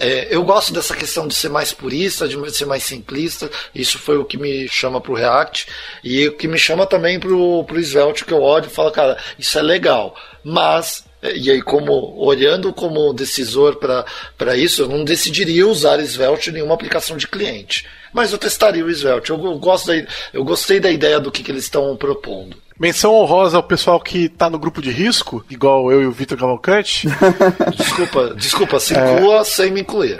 [0.00, 3.50] é, eu gosto dessa questão de ser mais purista, de ser mais simplista.
[3.74, 5.66] Isso foi o que me chama para o React
[6.02, 9.18] e o que me chama também para o Svelte, que eu olho e falo, cara,
[9.38, 15.04] isso é legal, mas é, e aí, como olhando como decisor para isso, eu não
[15.04, 17.86] decidiria usar Svelte em nenhuma aplicação de cliente.
[18.14, 19.28] Mas eu testaria o Svelte.
[19.28, 22.56] Eu, eu gosto da, eu gostei da ideia do que, que eles estão propondo.
[22.78, 26.36] Menção honrosa ao pessoal que tá no grupo de risco, igual eu e o Vitor
[26.36, 27.08] Cavalcante.
[27.74, 29.44] desculpa, desculpa, se inclua é...
[29.44, 30.18] sem me incluir.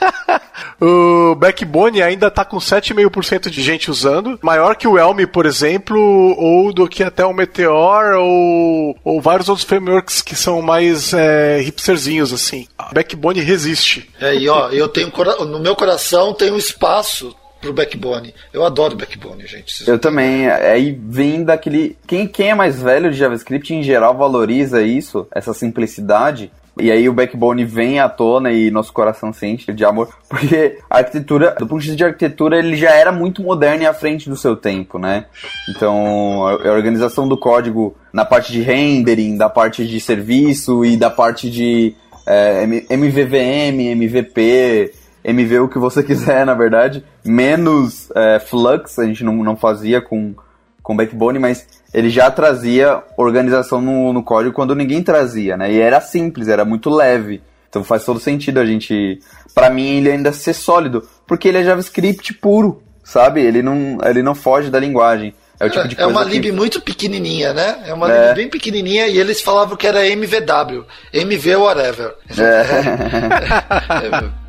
[0.80, 5.98] o Backbone ainda tá com 7,5% de gente usando, maior que o Elm, por exemplo,
[6.38, 11.60] ou do que até o Meteor, ou, ou vários outros frameworks que são mais é,
[11.60, 12.66] hipsterzinhos, assim.
[12.94, 14.08] Backbone resiste.
[14.18, 15.12] É, e ó, eu tenho
[15.46, 18.34] no meu coração tem um espaço pro Backbone.
[18.52, 19.88] Eu adoro Backbone, gente.
[19.88, 20.48] Eu também.
[20.48, 21.96] Aí vem daquele.
[22.06, 26.50] Quem, quem é mais velho de JavaScript em geral valoriza isso, essa simplicidade.
[26.78, 30.98] E aí o Backbone vem à tona e nosso coração sente de amor, porque a
[30.98, 34.28] arquitetura, do ponto de vista de arquitetura, ele já era muito moderno e à frente
[34.28, 35.24] do seu tempo, né?
[35.70, 41.08] Então, a organização do código na parte de rendering, da parte de serviço e da
[41.08, 41.94] parte de
[42.26, 44.92] é, MVVM, MVP,
[45.26, 47.04] MV o que você quiser, na verdade.
[47.24, 50.34] Menos é, Flux, a gente não, não fazia com,
[50.82, 55.72] com Backbone, mas ele já trazia organização no, no código quando ninguém trazia, né?
[55.72, 57.42] E era simples, era muito leve.
[57.68, 59.18] Então faz todo sentido a gente,
[59.54, 63.42] para mim ele ainda ser sólido, porque ele é JavaScript puro, sabe?
[63.42, 65.34] Ele não, ele não foge da linguagem.
[65.58, 66.38] É, o tipo de é uma que...
[66.38, 67.82] lib muito pequenininha, né?
[67.86, 68.28] É uma É.
[68.28, 72.14] lib bem pequenininha e eles falavam que era MVW, MV whatever.
[72.38, 74.36] É.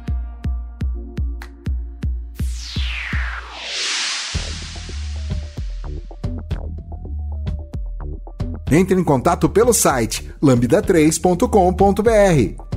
[8.71, 12.67] Entre em contato pelo site lambda3.com.br.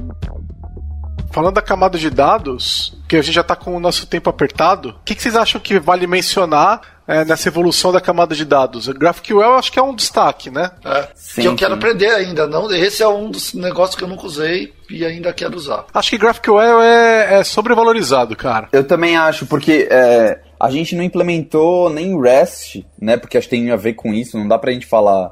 [1.33, 4.91] Falando da camada de dados, que a gente já está com o nosso tempo apertado,
[4.91, 8.89] o que, que vocês acham que vale mencionar é, nessa evolução da camada de dados?
[8.89, 10.73] O GraphQL eu acho que é um destaque, né?
[10.85, 11.79] É, Sim, que eu quero sim.
[11.79, 12.49] aprender ainda.
[12.49, 15.87] Não, esse é um dos negócios que eu nunca usei e ainda quero usar.
[15.95, 18.69] Acho que GraphQL é, é sobrevalorizado, cara.
[18.73, 23.17] Eu também acho, porque é, a gente não implementou nem REST, né?
[23.17, 25.31] Porque acho que tem a ver com isso, não dá pra gente falar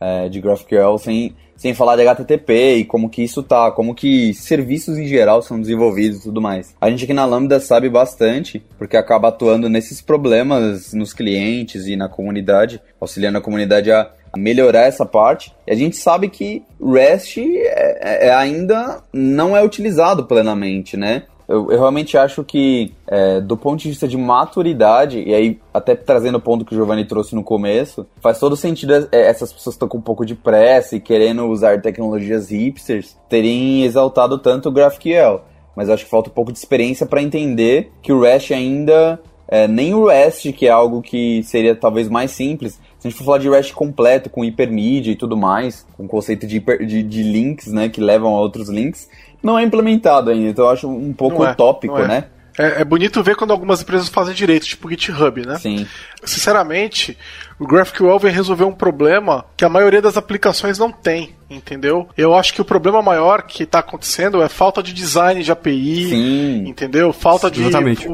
[0.00, 4.34] é, de GraphQL sem, sem falar de HTTP e como que isso tá, como que
[4.34, 6.74] serviços em geral são desenvolvidos e tudo mais.
[6.80, 11.96] A gente aqui na Lambda sabe bastante, porque acaba atuando nesses problemas nos clientes e
[11.96, 15.52] na comunidade, auxiliando a comunidade a melhorar essa parte.
[15.66, 21.24] E a gente sabe que REST é, é- ainda não é utilizado plenamente, né?
[21.48, 25.94] Eu, eu realmente acho que, é, do ponto de vista de maturidade, e aí até
[25.94, 29.74] trazendo o ponto que o Giovanni trouxe no começo, faz todo sentido é, essas pessoas
[29.74, 34.72] estão com um pouco de pressa e querendo usar tecnologias hipsters terem exaltado tanto o
[34.72, 35.42] GraphQL.
[35.76, 39.68] Mas acho que falta um pouco de experiência para entender que o REST ainda, é,
[39.68, 43.24] nem o REST, que é algo que seria talvez mais simples, se a gente for
[43.24, 47.02] falar de REST completo, com hipermídia e tudo mais, com o conceito de, hiper- de,
[47.02, 49.06] de links, né, que levam a outros links,
[49.42, 50.48] não é implementado ainda.
[50.48, 52.06] Então eu acho um pouco Não é, utópico, é.
[52.06, 52.24] né?
[52.58, 55.58] É, é bonito ver quando algumas empresas fazem direito, tipo GitHub, né?
[55.58, 55.86] Sim.
[56.24, 57.16] Sinceramente,
[57.58, 62.08] o GraphQL vem resolver um problema que a maioria das aplicações não tem, entendeu?
[62.16, 66.08] Eu acho que o problema maior que está acontecendo é falta de design de API,
[66.08, 66.64] Sim.
[66.68, 67.12] entendeu?
[67.12, 68.08] Falta de Exatamente.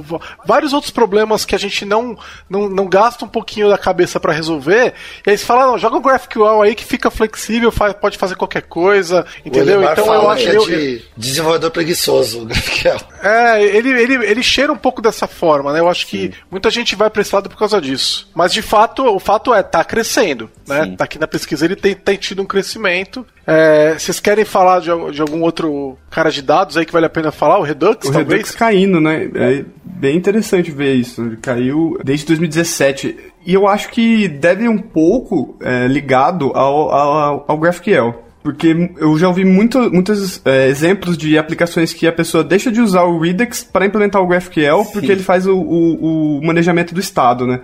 [0.45, 2.17] vários outros problemas que a gente não,
[2.49, 4.95] não, não gasta um pouquinho da cabeça para resolver.
[5.27, 8.35] E aí você fala, não, joga o GraphQL aí que fica flexível, fa- pode fazer
[8.37, 9.83] qualquer coisa, entendeu?
[9.83, 12.99] Então eu acho que é de desenvolvedor preguiçoso, o GraphQL.
[13.23, 15.81] é, ele, ele, ele cheira um pouco dessa forma, né?
[15.81, 18.29] Eu acho que muita gente vai pra esse lado por causa disso.
[18.35, 20.85] Mas de fato, o fato é, tá crescendo, né?
[20.85, 20.97] Sim.
[20.97, 23.22] Tá aqui na pesquisa, ele tem, tem tido um crescimento.
[23.47, 27.11] É, vocês querem falar de, de algum outro cara de dados aí que vale a
[27.11, 27.59] pena falar?
[27.59, 28.29] O Redux, O talvez?
[28.29, 29.29] Redux caindo, né?
[29.35, 31.23] É bem interessante ver isso.
[31.23, 33.17] Ele caiu desde 2017.
[33.45, 38.15] E eu acho que deve um pouco é, ligado ao, ao, ao GraphQL.
[38.43, 42.81] Porque eu já ouvi muito, muitos é, exemplos de aplicações que a pessoa deixa de
[42.81, 46.99] usar o Redux para implementar o GraphQL porque ele faz o, o, o manejamento do
[46.99, 47.61] estado, né?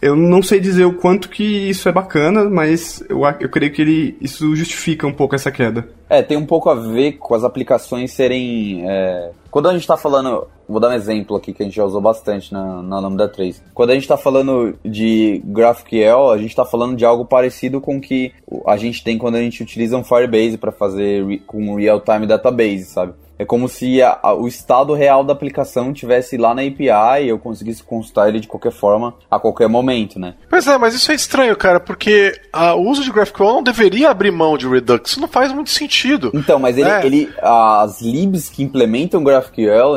[0.00, 3.82] Eu não sei dizer o quanto que isso é bacana, mas eu, eu creio que
[3.82, 5.88] ele, isso justifica um pouco essa queda.
[6.08, 8.88] É, tem um pouco a ver com as aplicações serem.
[8.88, 10.46] é, Quando a gente está falando.
[10.68, 13.60] Vou dar um exemplo aqui que a gente já usou bastante na, na Lambda 3.
[13.74, 17.96] Quando a gente está falando de GraphQL, a gente está falando de algo parecido com
[17.96, 18.32] o que
[18.66, 22.26] a gente tem quando a gente utiliza um Firebase para fazer re- com um real-time
[22.26, 23.14] database, sabe?
[23.38, 27.28] É como se a- a- o estado real da aplicação tivesse lá na API e
[27.28, 30.34] eu conseguisse consultar ele de qualquer forma, a qualquer momento, né?
[30.50, 34.10] Pois é, mas isso é estranho, cara, porque ah, o uso de GraphQL não deveria
[34.10, 35.12] abrir mão de Redux.
[35.12, 36.32] Isso não faz muito sentido.
[36.34, 37.06] Então, mas ele, É.
[37.06, 39.47] ele- as libs que implementam GraphQL,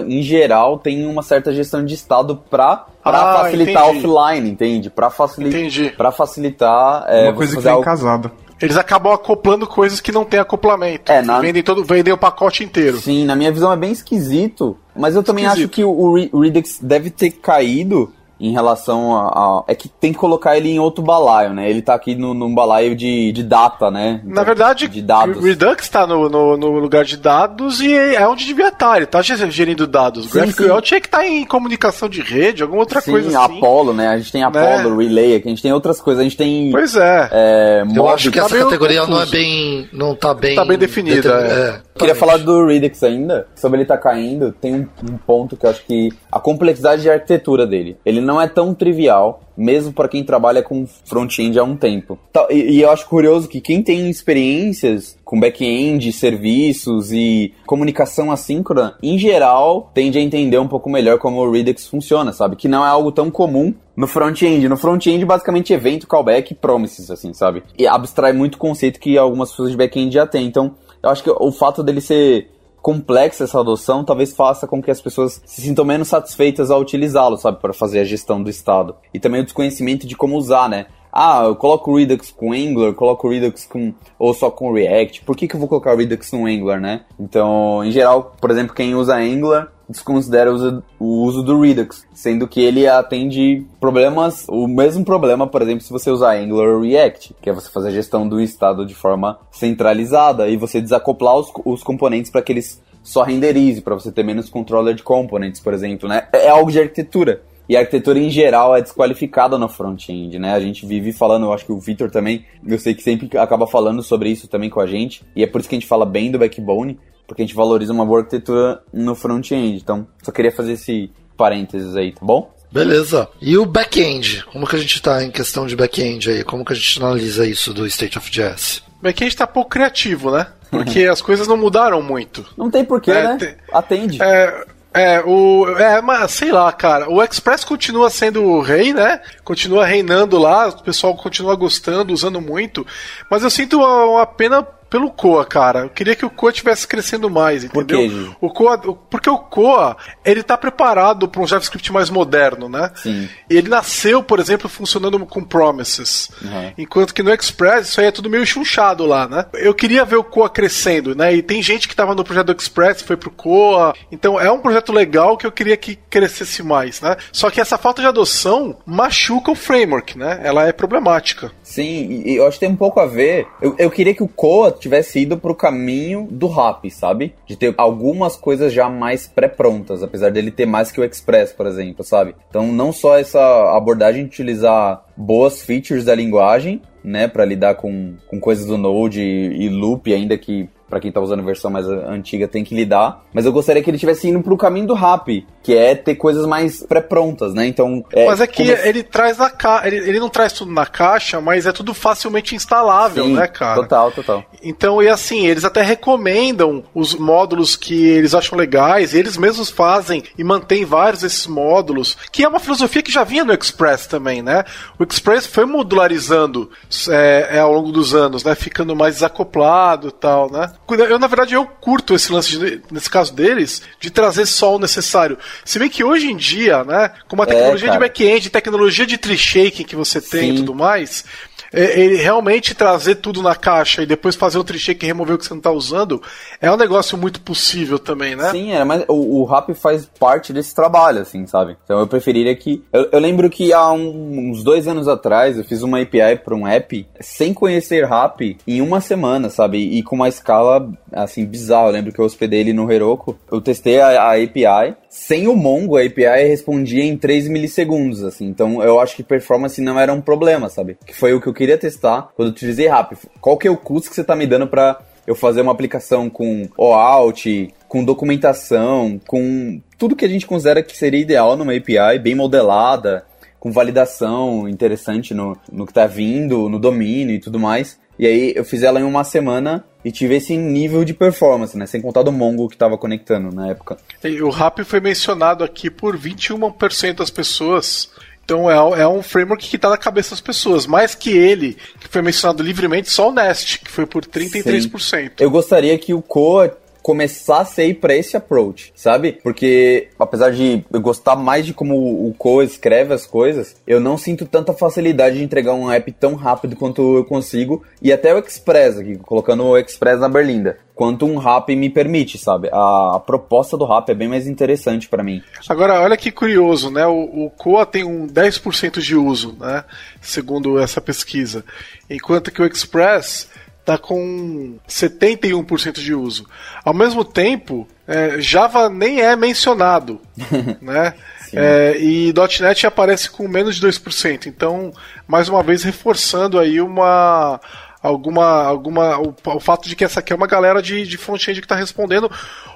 [0.07, 4.07] em geral, tem uma certa gestão de estado pra, pra Ah, facilitar entendi.
[4.07, 4.89] offline, entende?
[4.89, 5.89] Pra, facili Entendi.
[5.97, 7.83] pra facilitar é, Uma coisa que vem algo...
[7.85, 8.31] casada.
[8.61, 11.11] Eles acabam acoplando coisas que não tem acoplamento.
[11.11, 12.97] É, na- vendem, todo, vendem o pacote inteiro.
[12.99, 15.65] Sim, na minha visão é bem esquisito, mas eu também Esquisito.
[15.65, 20.19] acho que o Redux deve ter caído em relação a, a- É que tem que
[20.19, 21.69] colocar ele em outro balaio, né?
[21.69, 24.21] Ele tá aqui no, num balaio de, de data, né?
[24.23, 25.37] Na verdade, De dados.
[25.37, 28.95] o Redux está no, no, no lugar de dados e é onde devia estar.
[28.95, 30.25] Ele está gerindo dados.
[30.25, 30.81] O Sim, GraphQL sim.
[30.81, 33.57] tinha que estar em comunicação de rede, alguma outra Sim, coisa assim.
[33.57, 34.07] Apollo, né?
[34.07, 36.71] A gente tem Apollo, Relay, aqui a gente tem outras coisas, a gente tem...
[36.71, 37.29] Pois é.
[37.31, 39.31] é, Eu acho que tá essa categoria não é confuso.
[39.31, 39.89] bem.
[39.93, 40.55] não tá bem.
[40.55, 41.81] Tá bem definida, determin- é.
[41.97, 45.69] Queria falar do Redux ainda, sobre ele tá caindo, tem um, um ponto que eu
[45.69, 50.23] acho que a complexidade de arquitetura dele, ele não é tão trivial, mesmo para quem
[50.23, 52.17] trabalha com front-end há um tempo.
[52.31, 58.31] Tá, E, e eu acho curioso que quem tem experiências com back-end, serviços e comunicação
[58.31, 62.55] assíncrona, em geral, tende a entender um pouco melhor como o Redux funciona, sabe?
[62.55, 64.67] Que não é algo tão comum no front-end.
[64.67, 67.63] No front-end, basicamente, evento, callback e promises, assim, sabe?
[67.77, 70.45] E abstrai muito conceito que algumas pessoas de back-end já têm.
[70.45, 72.49] Então, eu acho que o fato dele ser
[72.81, 77.37] complexa essa adoção talvez faça com que as pessoas se sintam menos satisfeitas ao utilizá-lo,
[77.37, 78.95] sabe, para fazer a gestão do estado.
[79.13, 80.87] E também o desconhecimento de como usar, né?
[81.11, 85.23] ah, eu coloco o Redux com Angular, coloco o Redux com ou só com React.
[85.23, 87.01] Por que, que eu vou colocar o Redux no Angular, né?
[87.19, 90.51] Então, em geral, por exemplo, quem usa Angular desconsidera
[90.99, 95.91] o uso, do Redux, sendo que ele atende problemas, o mesmo problema, por exemplo, se
[95.91, 99.39] você usar Angular ou React, que é você fazer a gestão do estado de forma
[99.51, 104.23] centralizada e você desacoplar os, os componentes para que eles só renderize, para você ter
[104.23, 106.27] menos controller de components, por exemplo, né?
[106.33, 107.41] É algo de arquitetura.
[107.71, 110.51] E a arquitetura em geral é desqualificada no front-end, né?
[110.51, 113.65] A gente vive falando, eu acho que o Victor também, eu sei que sempre acaba
[113.65, 116.05] falando sobre isso também com a gente, e é por isso que a gente fala
[116.05, 119.77] bem do backbone, porque a gente valoriza uma boa arquitetura no front-end.
[119.81, 122.53] Então, só queria fazer esse parênteses aí, tá bom?
[122.69, 123.29] Beleza.
[123.41, 124.43] E o back-end?
[124.51, 126.43] Como que a gente está em questão de back-end aí?
[126.43, 128.83] Como que a gente analisa isso do State of Jazz?
[129.01, 130.45] Back-end está pouco criativo, né?
[130.69, 132.45] Porque as coisas não mudaram muito.
[132.57, 133.37] Não tem porquê, é, né?
[133.37, 133.57] Te...
[133.71, 134.21] Atende.
[134.21, 135.67] É, é, o.
[135.77, 137.09] É, mas sei lá, cara.
[137.09, 139.21] O Express continua sendo o rei, né?
[139.43, 142.85] Continua reinando lá, o pessoal continua gostando, usando muito.
[143.29, 145.79] Mas eu sinto uma, uma pena pelo Coa, cara.
[145.79, 148.09] Eu queria que o Coa tivesse crescendo mais, entendeu?
[148.09, 148.77] Por quê, o Coa,
[149.09, 152.91] porque o Coa, ele tá preparado para um JavaScript mais moderno, né?
[152.95, 153.29] Sim.
[153.49, 156.29] E ele nasceu, por exemplo, funcionando com promises.
[156.41, 156.73] Uhum.
[156.77, 159.45] Enquanto que no Express isso aí é tudo meio chunchado lá, né?
[159.53, 161.33] Eu queria ver o Coa crescendo, né?
[161.33, 163.93] E tem gente que tava no projeto do Express, foi pro Coa.
[164.11, 167.15] Então é um projeto legal que eu queria que crescesse mais, né?
[167.31, 170.41] Só que essa falta de adoção machuca o framework, né?
[170.43, 171.49] Ela é problemática.
[171.63, 173.47] Sim, e eu acho que tem um pouco a ver.
[173.61, 177.33] Eu, eu queria que o Coa tivesse ido pro caminho do rap, sabe?
[177.45, 181.65] De ter algumas coisas já mais pré-prontas, apesar dele ter mais que o Express, por
[181.65, 182.35] exemplo, sabe?
[182.49, 188.15] Então, não só essa abordagem de utilizar boas features da linguagem, né, para lidar com,
[188.27, 191.71] com coisas do Node e, e loop, ainda que para quem tá usando a versão
[191.71, 193.23] mais antiga tem que lidar.
[193.33, 196.45] Mas eu gostaria que ele tivesse indo pro caminho do rap, que é ter coisas
[196.45, 197.65] mais pré-prontas, né?
[197.65, 198.03] Então.
[198.11, 198.85] É, mas é que como...
[198.85, 199.87] ele traz na caixa.
[199.87, 203.75] Ele, ele, não traz tudo na caixa, mas é tudo facilmente instalável, Sim, né, cara?
[203.75, 204.43] Total, total.
[204.63, 210.23] Então, e assim, eles até recomendam os módulos que eles acham legais, eles mesmos fazem
[210.37, 214.41] e mantêm vários desses módulos, que é uma filosofia que já vinha no Express também,
[214.41, 214.63] né?
[214.99, 216.69] O Express foi modularizando
[217.09, 218.55] é, é, ao longo dos anos, né?
[218.55, 220.71] Ficando mais desacoplado e tal, né?
[220.89, 224.79] Eu, na verdade, eu curto esse lance, de, nesse caso deles, de trazer só o
[224.79, 225.37] necessário.
[225.65, 229.17] Se bem que hoje em dia, né, com a tecnologia é, de back-end, tecnologia de
[229.17, 230.53] tree shaking que você tem Sim.
[230.53, 235.05] e tudo mais, é, ele realmente trazer tudo na caixa e depois fazer um tricheque
[235.05, 236.21] e remover o que você não está usando
[236.59, 238.51] é um negócio muito possível também, né?
[238.51, 241.77] Sim, é, mas o, o RAP faz parte desse trabalho, assim, sabe?
[241.83, 242.83] Então eu preferiria que.
[242.91, 246.55] Eu, eu lembro que há um, uns dois anos atrás eu fiz uma API para
[246.55, 249.77] um app sem conhecer RAP em uma semana, sabe?
[249.77, 251.87] E com uma escala, assim, bizarra.
[251.87, 253.37] Eu lembro que eu hospedei ele no Heroku.
[253.51, 258.45] Eu testei a, a API sem o Mongo, a API respondia em 3 milissegundos, assim.
[258.45, 260.97] Então eu acho que performance não era um problema, sabe?
[261.05, 263.13] Que foi o que eu queria testar quando eu utilizei RAP.
[263.39, 266.27] Qual que é o custo que você tá me dando para eu fazer uma aplicação
[266.27, 272.17] com OAuth, com documentação, com tudo que a gente considera que seria ideal numa API,
[272.19, 273.23] bem modelada,
[273.59, 277.99] com validação interessante no, no que tá vindo, no domínio e tudo mais.
[278.17, 281.85] E aí eu fiz ela em uma semana e tive esse nível de performance, né?
[281.85, 283.97] Sem contar do Mongo que estava conectando na época.
[284.43, 288.09] O RAP foi mencionado aqui por 21% das pessoas.
[288.43, 290.85] Então é, é um framework que está na cabeça das pessoas.
[290.85, 294.99] Mais que ele, que foi mencionado livremente, só o Nest, que foi por 33%.
[294.99, 295.29] Sim.
[295.39, 299.39] Eu gostaria que o Coa começasse a ir para esse approach, sabe?
[299.43, 301.95] Porque apesar de eu gostar mais de como
[302.27, 306.35] o Coa escreve as coisas, eu não sinto tanta facilidade de entregar um app tão
[306.35, 311.25] rápido quanto eu consigo e até o Express aqui, colocando o Express na berlinda quanto
[311.25, 312.69] um rap me permite, sabe?
[312.71, 315.41] A, proposta do rap é bem mais interessante para mim.
[315.67, 317.07] Agora, olha que curioso, né?
[317.07, 319.83] O, o tem um 10% de uso, né?
[320.21, 321.65] Segundo essa pesquisa.
[322.07, 323.49] Enquanto que o Express
[323.81, 326.45] está com 71% de uso.
[326.85, 330.21] Ao mesmo tempo, é, Java nem é mencionado,
[330.81, 331.13] né?
[331.53, 334.45] É, e .NET aparece com menos de 2%.
[334.47, 334.93] Então,
[335.27, 337.59] mais uma vez, reforçando aí uma
[338.01, 341.61] alguma alguma o, o, fato de que essa aqui é uma galera de, de front-end
[341.61, 342.31] que está respondendo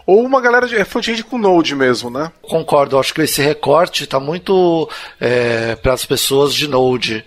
[0.05, 2.31] ou uma galera de é front-end com Node mesmo, né?
[2.43, 4.87] Concordo, acho que esse recorte está muito
[5.19, 7.25] é, para as pessoas de Node.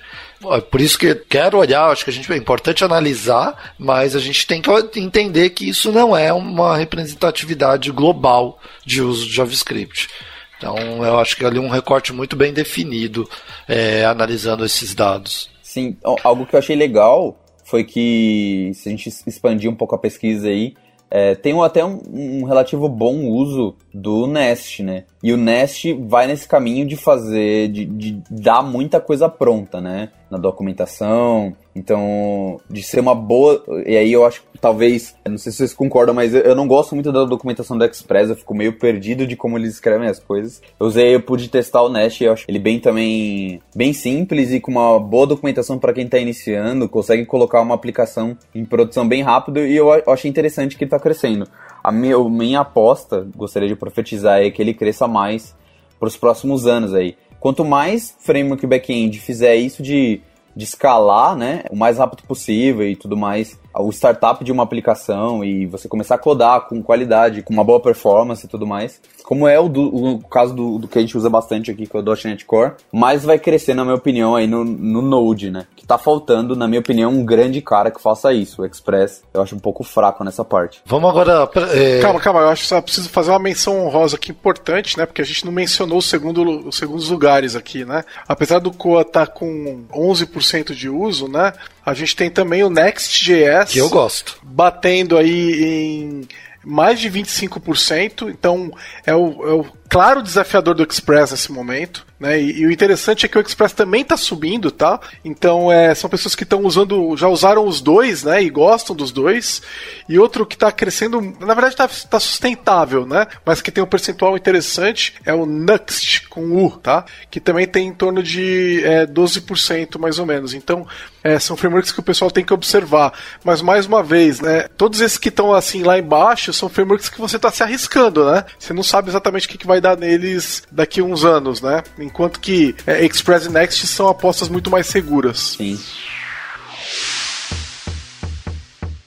[0.71, 4.47] Por isso que quero olhar, acho que a gente é importante analisar, mas a gente
[4.47, 10.09] tem que entender que isso não é uma representatividade global de uso de JavaScript.
[10.57, 13.29] Então, eu acho que ali um recorte muito bem definido,
[13.67, 15.51] é, analisando esses dados.
[15.63, 19.99] Sim, algo que eu achei legal foi que, se a gente expandir um pouco a
[19.99, 20.75] pesquisa aí,
[21.11, 25.05] é, tem até um, um, relativo bom uso do Nest, né?
[25.23, 30.11] E o Nest vai nesse caminho de fazer, de, de dar muita coisa pronta, né?
[30.31, 31.55] Na documentação.
[31.75, 33.63] Então, de ser uma boa.
[33.87, 35.15] E aí eu acho que talvez.
[35.27, 38.31] Não sei se vocês concordam, mas eu não gosto muito da documentação do Express.
[38.31, 40.61] Eu fico meio perdido de como eles escrevem as coisas.
[40.79, 43.61] Eu usei, eu pude testar o Nest eu acho ele bem também.
[43.75, 46.89] Bem simples e com uma boa documentação para quem está iniciando.
[46.89, 50.99] Consegue colocar uma aplicação em produção bem rápido e eu acho interessante que ele está
[50.99, 51.49] crescendo.
[51.83, 55.57] A minha aposta, gostaria de profetizar, é que ele cresça mais
[55.99, 57.17] para os próximos anos aí.
[57.41, 60.21] Quanto mais framework back-end fizer isso de,
[60.57, 65.45] de escalar, né, o mais rápido possível e tudo mais, o startup de uma aplicação
[65.45, 69.47] e você começar a codar com qualidade, com uma boa performance e tudo mais, como
[69.47, 72.01] é o, do, o caso do, do, que a gente usa bastante aqui, que é
[72.01, 75.67] o .NET Core, mais vai crescer, na minha opinião, aí no, no Node, né?
[75.77, 78.63] Que tá faltando, na minha opinião, um grande cara que faça isso.
[78.63, 80.81] O Express, eu acho um pouco fraco nessa parte.
[80.87, 81.47] Vamos agora...
[81.75, 82.01] É...
[82.01, 85.05] Calma, calma, eu acho que só preciso fazer uma menção honrosa aqui importante, né?
[85.05, 88.05] Porque a gente não mencionou o segundo, os segundos lugares aqui, né?
[88.27, 91.53] Apesar do Coa estar tá com 11% de uso, né?
[91.89, 93.73] A gente tem também o Next.js.
[93.73, 94.39] Que eu gosto.
[94.43, 96.29] Batendo aí em
[96.65, 98.71] mais de 25%, então
[99.07, 102.07] é o, é o claro desafiador do Express nesse momento.
[102.19, 102.41] Né?
[102.41, 105.01] E, e, o interessante é que o Express também está subindo, tá?
[105.25, 108.43] Então é, são pessoas que estão usando, já usaram os dois, né?
[108.43, 109.63] E gostam dos dois.
[110.09, 113.27] E outro que está crescendo, na verdade está tá sustentável, né?
[113.47, 117.05] Mas que tem um percentual interessante é o Nuxt com U, tá?
[117.31, 120.55] Que também tem em torno de é, 12% mais ou menos.
[120.55, 120.87] Então
[121.23, 123.13] é, são frameworks que o pessoal tem que observar.
[123.45, 124.67] Mas mais uma vez, né?
[124.77, 128.45] Todos esses que estão assim lá embaixo são frameworks que você está se arriscando, né?
[128.59, 131.83] Você não sabe exatamente o que, que vai dar neles daqui a uns anos, né?
[131.99, 135.57] enquanto que é, Express e Next são apostas muito mais seguras.
[135.57, 135.79] Sim.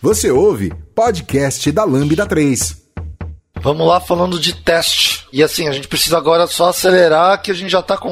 [0.01, 2.81] Você ouve podcast da Lambda 3.
[3.61, 5.27] Vamos lá falando de teste.
[5.31, 8.09] E assim, a gente precisa agora só acelerar que a gente já tá com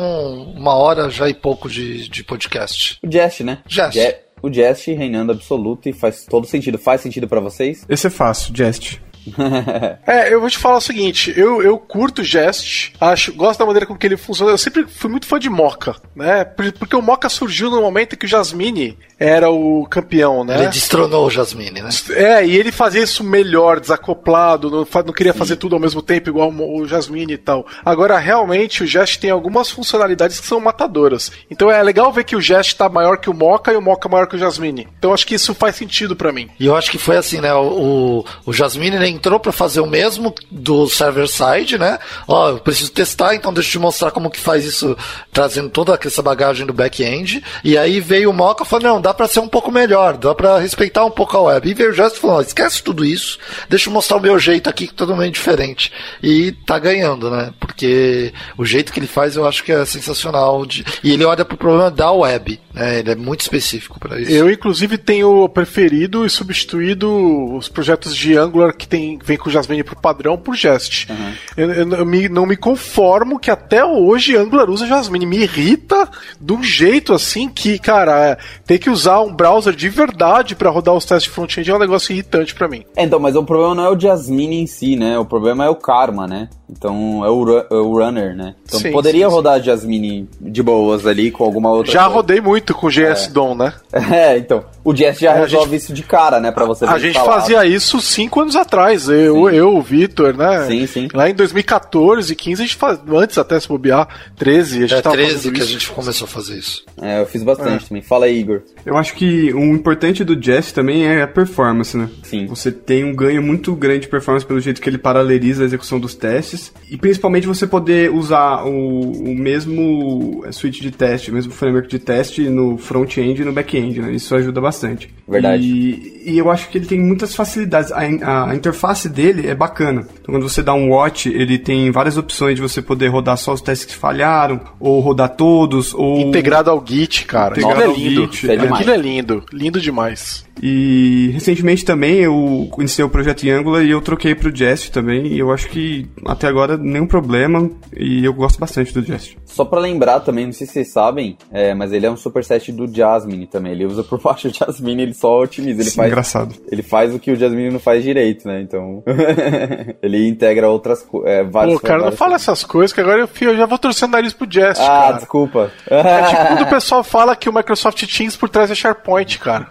[0.55, 2.99] uma hora já e pouco de, de podcast.
[3.03, 3.63] O Jest, né?
[3.67, 3.93] Jest.
[3.93, 6.77] Je o Jest reinando absoluto e faz todo sentido.
[6.77, 7.85] Faz sentido para vocês?
[7.89, 9.01] Esse é fácil, Jest.
[10.05, 13.65] é, eu vou te falar o seguinte, eu, eu curto o Jest, acho, gosto da
[13.65, 14.51] maneira com que ele funciona.
[14.51, 16.43] Eu sempre fui muito fã de Mocha, né?
[16.45, 20.59] Porque o Mocha surgiu no momento que o Jasmine era o campeão, né?
[20.59, 21.89] Ele destronou o Jasmine, né?
[22.11, 25.39] É, e ele fazia isso melhor, desacoplado, não, não queria Sim.
[25.39, 27.65] fazer tudo ao mesmo tempo, igual o Jasmine e tal.
[27.83, 31.31] Agora, realmente, o Jest tem algumas funcionalidades que são matadoras.
[31.51, 34.07] Então é legal ver que o Jest tá maior que o Mocha e o Mocha
[34.09, 34.87] maior que o Jasmine.
[34.97, 36.49] Então acho que isso faz sentido para mim.
[36.59, 37.53] E eu acho que foi assim, né?
[37.53, 41.99] O, o Jasmine nem entrou para fazer o mesmo do server side, né?
[42.27, 44.95] Ó, eu preciso testar, então deixa eu te mostrar como que faz isso,
[45.31, 47.43] trazendo toda essa bagagem do back-end.
[47.63, 50.33] E aí veio o Mocha e falou: não, dá para ser um pouco melhor, dá
[50.33, 51.69] para respeitar um pouco a web.
[51.69, 53.37] E veio o Just falou: esquece tudo isso,
[53.67, 55.91] deixa eu mostrar o meu jeito aqui, que é totalmente diferente.
[56.21, 57.53] E tá ganhando, né?
[57.59, 60.65] Porque o jeito que ele faz eu acho que é sensacional.
[60.65, 60.85] De...
[61.03, 62.99] E ele olha pro problema da web, né?
[62.99, 64.31] Ele é muito específico para isso.
[64.31, 67.09] Eu, inclusive, tenho preferido e substituído
[67.55, 71.07] os projetos de Angular que tem, vem com o Jasmine pro padrão por Jest.
[71.09, 71.33] Uhum.
[71.57, 75.25] Eu, eu, eu me, não me conformo que até hoje Angular usa Jasmine.
[75.25, 76.09] Me irrita
[76.39, 80.95] de um jeito assim que, cara, ter que usar um browser de verdade para rodar
[80.95, 82.85] os testes de front-end é um negócio irritante para mim.
[82.95, 85.19] É, então, mas o problema não é o Jasmine em si, né?
[85.19, 86.49] O problema é o Karma, né?
[86.69, 88.55] Então é o, é o runner, né?
[88.65, 89.65] Então sim, poderia sim, rodar sim.
[89.65, 91.91] Jasmine de boas ali com alguma outra.
[91.91, 92.15] Já coisa.
[92.15, 93.29] rodei muito com o GS é.
[93.29, 93.73] DOM, né?
[94.09, 94.63] É, então.
[94.83, 96.51] O JS já resolve gente, isso de cara, né?
[96.51, 99.07] Pra você A gente fazia isso cinco anos atrás.
[99.07, 100.65] Eu, eu o Vitor, né?
[100.65, 101.07] Sim, sim.
[101.13, 104.07] Lá em 2014, 15, a gente faz, antes até se bobear,
[104.37, 105.67] 13, a gente é, tava 13 que isso.
[105.67, 106.83] a gente começou a fazer isso.
[106.99, 107.87] É, eu fiz bastante é.
[107.87, 108.01] também.
[108.01, 108.61] Fala aí, Igor.
[108.85, 112.09] Eu acho que o importante do Jess também é a performance, né?
[112.23, 112.47] Sim.
[112.47, 115.99] Você tem um ganho muito grande de performance pelo jeito que ele paraleliza a execução
[115.99, 116.58] dos testes
[116.89, 121.99] e principalmente você poder usar o, o mesmo suite de teste, o mesmo framework de
[121.99, 124.11] teste no front-end e no back-end, né?
[124.11, 125.13] Isso ajuda bastante.
[125.27, 125.63] Verdade.
[125.63, 127.91] E, e, eu acho que ele tem muitas facilidades.
[127.91, 130.07] A, a, interface dele é bacana.
[130.19, 133.53] Então, quando você dá um watch, ele tem várias opções de você poder rodar só
[133.53, 136.19] os testes que falharam, ou rodar todos, ou.
[136.19, 137.53] Integrado ao Git, cara.
[137.53, 138.21] Integrado Aquilo é lindo.
[138.31, 139.43] Git, é Aquilo é lindo.
[139.53, 140.49] Lindo demais.
[140.61, 145.27] E recentemente também eu iniciei o projeto em Angular e eu troquei pro Jest também.
[145.27, 147.69] E eu acho que até agora nenhum problema.
[147.95, 149.37] E eu gosto bastante do Jest.
[149.49, 152.71] Só para lembrar também, não sei se vocês sabem, é, mas ele é um superset
[152.71, 153.71] do Jasmine também.
[153.71, 155.81] Ele usa por baixo o Jasmine, ele só otimiza.
[155.81, 156.55] Ele Sim, faz, engraçado.
[156.71, 158.61] Ele faz o que o Jasmine não faz direito, né?
[158.61, 159.03] Então.
[160.01, 163.57] ele integra outras é, várias Pô, cara, não fala essas coisas que agora eu, eu
[163.57, 164.81] já vou torcendo o nariz pro Jest.
[164.81, 165.13] Ah, cara.
[165.13, 165.71] desculpa.
[165.87, 169.67] É tipo quando o pessoal fala que o Microsoft Teams por trás é SharePoint, cara.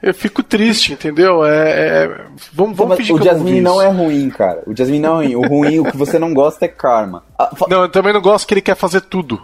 [0.00, 1.44] eu fico triste, entendeu?
[1.44, 2.20] É, é
[2.52, 4.62] vamos vamos fingir o que Jasmine não é ruim, cara.
[4.66, 5.36] O Jasmine não é ruim.
[5.36, 7.24] O ruim, o que você não gosta é Karma.
[7.38, 9.42] Ah, não, eu também não gosto que ele quer fazer tudo.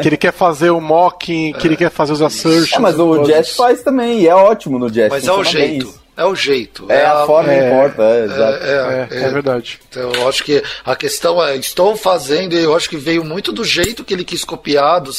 [0.00, 2.72] que ele quer fazer o mocking, que ele quer fazer os assertions.
[2.72, 5.10] É, mas o Jest faz também, e é ótimo no Jest.
[5.10, 6.01] Mas é o jeito.
[6.14, 6.92] É o jeito.
[6.92, 8.64] É, a, forma que importa, é, exato.
[8.64, 9.80] É, é, é, verdade.
[9.88, 13.50] Então, eu acho que a questão é, estou fazendo, e eu acho que veio muito
[13.50, 15.10] do jeito que ele quis copiar do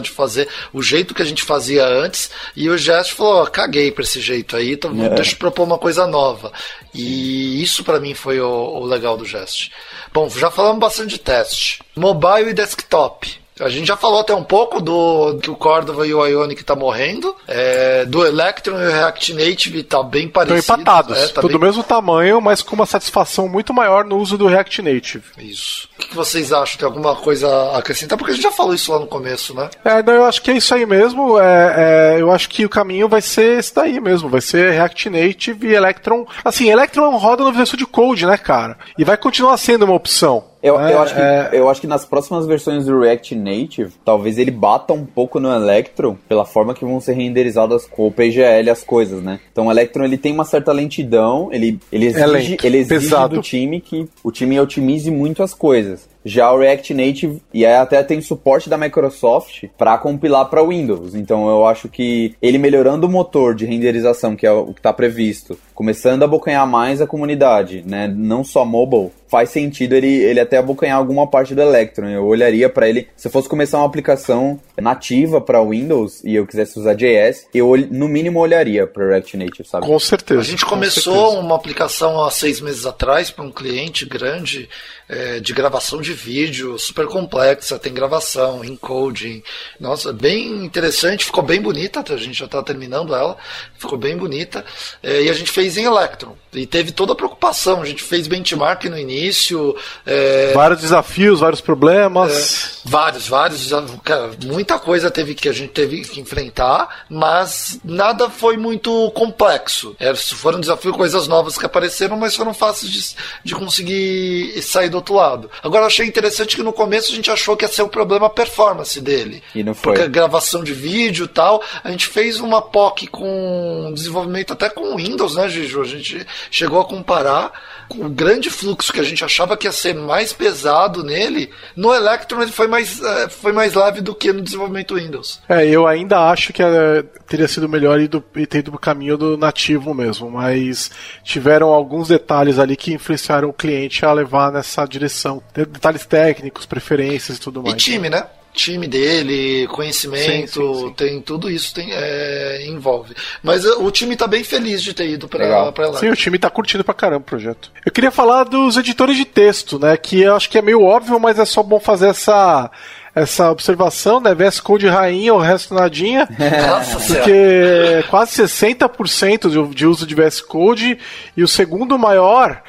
[0.00, 3.92] de fazer, o jeito que a gente fazia antes, e o Jest falou, oh, caguei
[3.92, 5.10] pra esse jeito aí, então é.
[5.10, 6.50] deixa eu propor uma coisa nova.
[6.94, 9.70] E isso para mim foi o, o legal do Jest.
[10.14, 11.80] Bom, já falamos bastante de teste.
[11.94, 13.38] Mobile e desktop.
[13.60, 16.76] A gente já falou até um pouco do que o Cordova e o Ionic tá
[16.76, 17.34] morrendo.
[17.46, 20.58] É, do Electron e o React Native tá bem parecido.
[20.58, 21.18] Estão empatados.
[21.18, 21.50] É, tá bem...
[21.50, 25.24] do mesmo tamanho, mas com uma satisfação muito maior no uso do React Native.
[25.38, 25.88] Isso.
[25.98, 26.78] O que vocês acham?
[26.78, 28.16] Tem alguma coisa a acrescentar?
[28.16, 29.68] Porque a gente já falou isso lá no começo, né?
[29.84, 31.38] É, não, eu acho que é isso aí mesmo.
[31.38, 34.28] É, é, eu acho que o caminho vai ser esse daí mesmo.
[34.28, 36.26] Vai ser React Native e Electron.
[36.44, 38.78] Assim, Electron roda no Visual Code, né, cara?
[38.96, 40.44] E vai continuar sendo uma opção.
[40.62, 41.50] Eu, é, eu, acho que, é...
[41.52, 45.52] eu acho que nas próximas versões do React Native, talvez ele bata um pouco no
[45.52, 49.40] Electron pela forma que vão ser renderizadas com o PGL as coisas, né?
[49.52, 53.28] Então o Electron ele tem uma certa lentidão, ele, ele é exige, é ele exige
[53.28, 56.08] do time que o time otimize muito as coisas.
[56.24, 61.14] Já o React Native, e aí até tem suporte da Microsoft para compilar para Windows.
[61.14, 64.92] Então eu acho que ele melhorando o motor de renderização, que é o que está
[64.92, 68.08] previsto, começando a abocanhar mais a comunidade, né?
[68.08, 72.08] Não só mobile, faz sentido ele, ele até abocanhar alguma parte do Electron.
[72.08, 76.46] Eu olharia para ele, se eu fosse começar uma aplicação nativa para Windows e eu
[76.46, 79.86] quisesse usar JS, eu no mínimo olharia para React Native, sabe?
[79.86, 80.40] Com certeza.
[80.40, 84.68] A gente começou uma aplicação há seis meses atrás para um cliente grande
[85.08, 89.42] é, de gravação de vídeo, super complexa, tem gravação, encoding.
[89.80, 93.36] Nossa, bem interessante, ficou bem bonita, a gente já está terminando ela,
[93.78, 94.64] ficou bem bonita.
[95.02, 96.36] É, e a gente fez em Electron.
[96.52, 99.76] E teve toda a preocupação, a gente fez benchmark no início.
[100.04, 102.82] É, vários desafios, vários problemas.
[102.84, 103.70] É, vários, vários.
[104.02, 109.94] Cara, muita coisa teve que a gente teve que enfrentar, mas nada foi muito complexo.
[110.00, 114.97] É, foram desafios, coisas novas que apareceram, mas foram fáceis de, de conseguir sair do
[114.98, 115.50] outro lado.
[115.62, 118.30] Agora, achei interessante que no começo a gente achou que ia ser o problema a
[118.30, 119.42] performance dele.
[119.54, 119.94] E não foi.
[119.94, 124.68] Porque a gravação de vídeo e tal, a gente fez uma POC com desenvolvimento até
[124.68, 125.80] com Windows, né, Giju?
[125.80, 127.52] A gente chegou a comparar
[127.96, 132.42] o grande fluxo que a gente achava que ia ser mais pesado nele, no Electron
[132.42, 135.40] ele foi mais, uh, foi mais leve do que no desenvolvimento Windows.
[135.48, 138.80] É, eu ainda acho que uh, teria sido melhor ir, do, ir ter ido pro
[138.80, 140.90] caminho do nativo mesmo, mas
[141.24, 145.42] tiveram alguns detalhes ali que influenciaram o cliente a levar nessa direção.
[145.54, 147.74] Detalhes técnicos, preferências e tudo mais.
[147.74, 148.26] E time, né?
[148.58, 150.94] time dele, conhecimento, sim, sim, sim.
[150.94, 153.14] tem tudo isso tem, é, envolve.
[153.42, 155.98] Mas uh, o time está bem feliz de ter ido para lá.
[155.98, 157.70] Sim, o time está curtindo pra caramba o projeto.
[157.86, 159.96] Eu queria falar dos editores de texto, né?
[159.96, 162.70] Que eu acho que é meio óbvio, mas é só bom fazer essa
[163.14, 164.32] essa observação, né?
[164.34, 166.28] VS Code rainha, o resto nadinha.
[166.38, 170.98] Nossa porque quase 60% de, de uso de VS Code
[171.36, 172.62] e o segundo maior,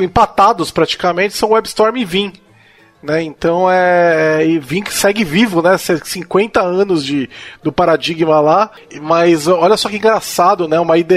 [0.00, 2.32] empatados praticamente, são WebStorm e Vim.
[3.02, 3.22] Né?
[3.22, 4.44] Então é.
[4.44, 5.76] E Vim segue vivo, né?
[5.78, 7.30] 50 anos de,
[7.62, 8.70] do paradigma lá.
[9.00, 10.80] Mas olha só que engraçado, né?
[10.80, 11.14] Uma IDE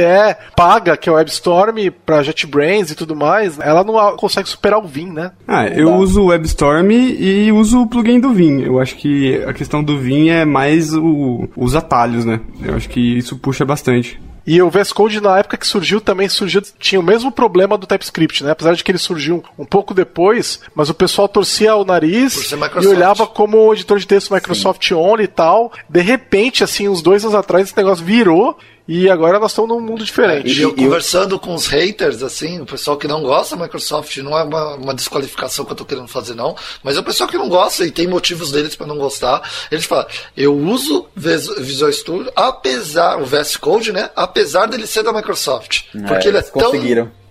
[0.56, 4.88] paga, que é o WebStorm, para JetBrains e tudo mais, ela não consegue superar o
[4.88, 5.32] Vim, né?
[5.48, 8.62] Ah, eu uso o WebStorm e uso o plugin do Vim.
[8.62, 12.40] Eu acho que a questão do Vim é mais o, os atalhos, né?
[12.64, 14.20] Eu acho que isso puxa bastante.
[14.46, 17.86] E o VS Code, na época que surgiu, também surgiu, tinha o mesmo problema do
[17.86, 18.52] TypeScript, né?
[18.52, 22.88] Apesar de que ele surgiu um pouco depois, mas o pessoal torcia o nariz e
[22.88, 24.96] olhava como editor de texto Microsoft Sim.
[24.96, 25.72] Only e tal.
[25.88, 28.58] De repente, assim, uns dois anos atrás, esse negócio virou
[28.94, 30.52] e agora nós estamos num mundo diferente.
[30.52, 34.38] E eu conversando com os haters, assim, o pessoal que não gosta da Microsoft, não
[34.38, 37.38] é uma, uma desqualificação que eu estou querendo fazer, não, mas é o pessoal que
[37.38, 39.50] não gosta e tem motivos deles para não gostar.
[39.72, 40.06] Eles falam,
[40.36, 44.10] eu uso Visual Studio, apesar, o VS Code, né?
[44.14, 45.84] Apesar dele ser da Microsoft.
[45.96, 46.74] É, porque ele é tão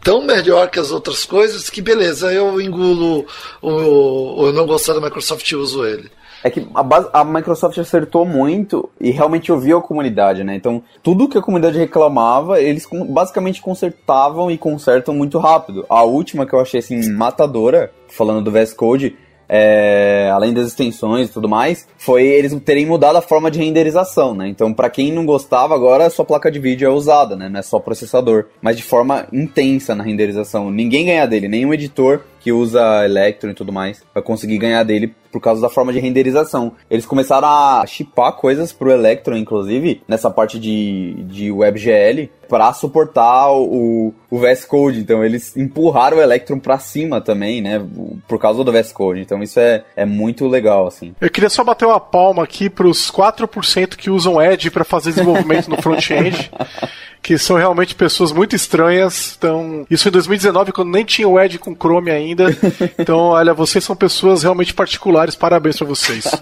[0.03, 3.27] tão melhor que as outras coisas que beleza, eu engulo
[3.61, 6.11] o, o eu não gostar da Microsoft e uso ele.
[6.43, 10.55] É que a, base, a, Microsoft acertou muito e realmente ouviu a comunidade, né?
[10.55, 15.85] Então, tudo que a comunidade reclamava, eles basicamente consertavam e consertam muito rápido.
[15.89, 19.17] A última que eu achei, assim, matadora, falando do VS Code,
[19.53, 24.33] é, além das extensões e tudo mais, foi eles terem mudado a forma de renderização,
[24.33, 24.47] né?
[24.47, 27.49] Então, para quem não gostava, agora a sua placa de vídeo é usada, né?
[27.49, 30.71] Não é só processador, mas de forma intensa na renderização.
[30.71, 35.15] Ninguém ganha dele, nenhum editor que usa Electron e tudo mais, vai conseguir ganhar dele
[35.31, 36.73] por causa da forma de renderização.
[36.91, 43.53] Eles começaram a chipar coisas pro Electron, inclusive, nessa parte de, de WebGL, para suportar
[43.53, 44.99] o, o VS Code.
[44.99, 47.81] Então eles empurraram o Electron para cima também, né?
[48.27, 49.21] Por causa do VS Code.
[49.21, 51.15] Então isso é, é muito legal, assim.
[51.21, 55.69] Eu queria só bater uma palma aqui pros 4% que usam Edge para fazer desenvolvimento
[55.69, 56.51] no front-end.
[57.23, 59.35] que são realmente pessoas muito estranhas.
[59.37, 62.47] Então, isso em 2019, quando nem tinha o Edge com Chrome ainda.
[62.99, 65.35] Então, olha, vocês são pessoas realmente particulares.
[65.35, 66.25] Parabéns para vocês.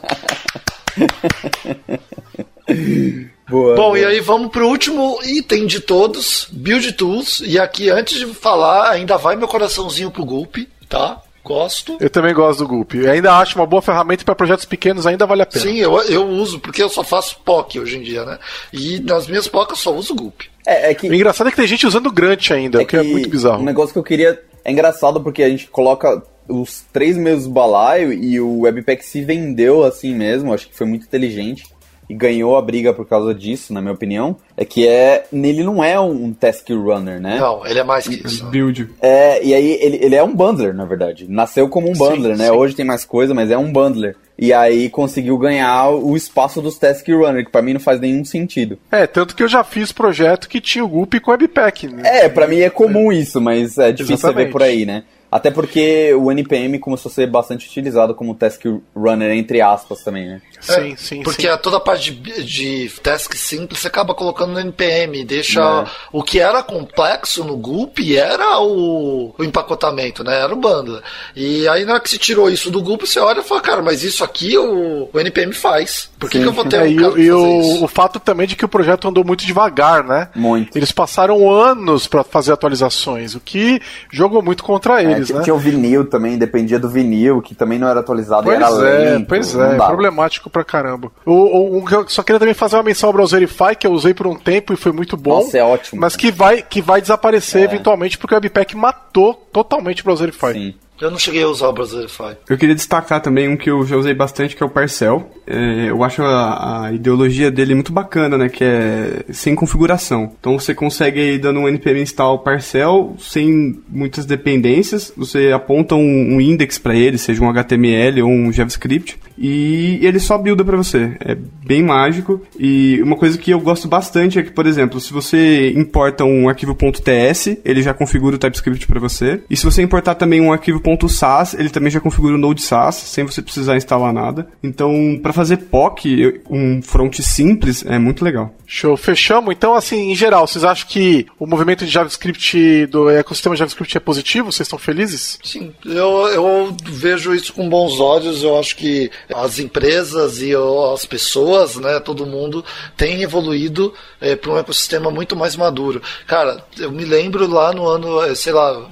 [3.48, 3.98] Boa, Bom, boa.
[3.98, 7.40] e aí vamos pro último item de todos, Build Tools.
[7.40, 10.56] E aqui, antes de falar, ainda vai meu coraçãozinho pro Gulp,
[10.86, 11.22] tá?
[11.48, 11.96] Gosto.
[11.98, 12.94] Eu também gosto do Gulp.
[12.94, 15.64] Eu ainda acho uma boa ferramenta para projetos pequenos, ainda vale a pena.
[15.64, 18.38] Sim, eu, eu uso, porque eu só faço POC hoje em dia, né?
[18.70, 20.42] E nas minhas POC eu só uso Gulp.
[20.66, 21.08] É, é que...
[21.08, 23.10] O engraçado é que tem gente usando Grant ainda, é o que, é que é
[23.10, 23.62] muito bizarro.
[23.62, 24.38] Um negócio que eu queria.
[24.62, 29.84] É engraçado porque a gente coloca os três meses balaio e o Webpack se vendeu
[29.84, 31.64] assim mesmo, acho que foi muito inteligente
[32.08, 35.82] e ganhou a briga por causa disso, na minha opinião, é que é nele não
[35.84, 37.38] é um task runner, né?
[37.38, 38.46] Não, ele é mais que isso.
[38.46, 38.88] Build.
[39.00, 41.26] É, e aí ele, ele é um bundler, na verdade.
[41.28, 42.48] Nasceu como um bundler, sim, né?
[42.48, 42.56] Sim.
[42.56, 44.16] Hoje tem mais coisa, mas é um bundler.
[44.38, 48.24] E aí conseguiu ganhar o espaço dos task runner, que para mim não faz nenhum
[48.24, 48.78] sentido.
[48.90, 51.88] É, tanto que eu já fiz projeto que tinha o Gulp com Webpack.
[51.88, 52.02] Né?
[52.04, 53.16] É, para mim é comum é.
[53.16, 54.38] isso, mas é difícil Exatamente.
[54.38, 55.02] você ver por aí, né?
[55.30, 58.62] Até porque o NPM começou a ser bastante utilizado como task
[58.96, 60.42] runner, entre aspas, também, né?
[60.60, 61.22] Sim, é, sim.
[61.22, 61.58] Porque sim.
[61.62, 65.90] toda a parte de, de task simples você acaba colocando no NPM, deixa é.
[66.12, 70.40] o que era complexo no Gulp era o, o, empacotamento, né?
[70.40, 71.00] Era o bundle.
[71.36, 73.82] E aí na hora que se tirou isso do Gulp, você olha e fala, cara,
[73.82, 76.10] mas isso aqui o, o NPM faz.
[76.18, 78.56] Por que, que eu vou ter é, um cara e, o, o, fato também de
[78.56, 80.28] que o projeto andou muito devagar, né?
[80.34, 80.76] Muito.
[80.76, 83.80] Eles passaram anos para fazer atualizações, o que
[84.10, 85.44] jogou muito contra eles, é, tinha, né?
[85.44, 88.72] Tinha o vinil também, dependia do vinil, que também não era atualizado pois e era
[88.72, 89.28] é, lento.
[89.28, 91.10] Pois é, problemático pra caramba.
[91.24, 94.14] O, o, o, eu só queria também fazer uma menção ao Browserify, que eu usei
[94.14, 95.40] por um tempo e foi muito bom.
[95.40, 96.00] Nossa, é ótimo.
[96.00, 97.64] Mas que vai, que vai desaparecer é.
[97.64, 100.52] eventualmente porque o Webpack matou totalmente o Browserify.
[100.52, 100.74] Sim.
[101.00, 102.36] Eu não cheguei a usar o Browserify.
[102.48, 105.30] Eu queria destacar também um que eu já usei bastante, que é o Parcel.
[105.46, 108.48] É, eu acho a, a, ideologia dele muito bacana, né?
[108.48, 110.32] Que é sem configuração.
[110.38, 115.12] Então você consegue ir dando um npm install Parcel sem muitas dependências.
[115.16, 120.18] Você aponta um, um index para ele, seja um HTML ou um JavaScript, e ele
[120.18, 121.16] só builda para você.
[121.20, 122.42] É bem mágico.
[122.58, 126.48] E uma coisa que eu gosto bastante é que, por exemplo, se você importa um
[126.48, 129.40] arquivo .ts, ele já configura o TypeScript para você.
[129.48, 132.94] E se você importar também um arquivo .sas, ele também já configura o Node SAS,
[132.94, 134.48] sem você precisar instalar nada.
[134.62, 138.54] Então, para fazer POC, um front simples, é muito legal.
[138.66, 139.54] Show, fechamos.
[139.54, 144.00] Então, assim, em geral, vocês acham que o movimento de JavaScript, do ecossistema JavaScript é
[144.00, 144.52] positivo?
[144.52, 145.38] Vocês estão felizes?
[145.42, 148.42] Sim, eu, eu vejo isso com bons olhos.
[148.42, 150.52] Eu acho que as empresas e
[150.92, 152.62] as pessoas, né, todo mundo,
[152.94, 156.02] tem evoluído é, para um ecossistema muito mais maduro.
[156.26, 158.86] Cara, eu me lembro lá no ano, eh, sei lá,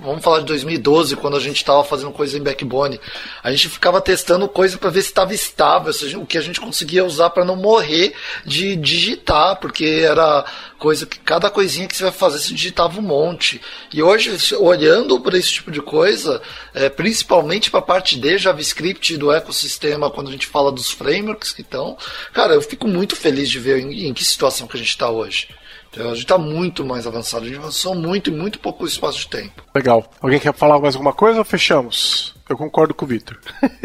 [0.00, 3.00] vamos falar de 2012, quando a gente estava fazendo coisa em Backbone,
[3.42, 7.04] a gente ficava testando coisa para ver se estava estável, o que a gente conseguia
[7.04, 8.14] usar para não morrer
[8.44, 10.44] de digitar, porque era
[10.78, 13.60] coisa que cada coisinha que você vai fazer se digitava um monte.
[13.92, 16.40] E hoje, olhando para esse tipo de coisa,
[16.74, 21.52] é, principalmente para a parte de JavaScript do ecossistema, quando a gente fala dos frameworks
[21.52, 21.96] que estão,
[22.32, 25.10] cara, eu fico muito feliz de ver em, em que situação que a gente está
[25.10, 25.48] hoje.
[25.92, 29.18] Então, a gente está muito mais avançado, a gente avançou muito em muito pouco espaço
[29.20, 29.62] de tempo.
[29.74, 30.08] Legal.
[30.20, 32.34] Alguém quer falar mais alguma coisa ou fechamos?
[32.48, 33.38] Eu concordo com o Victor.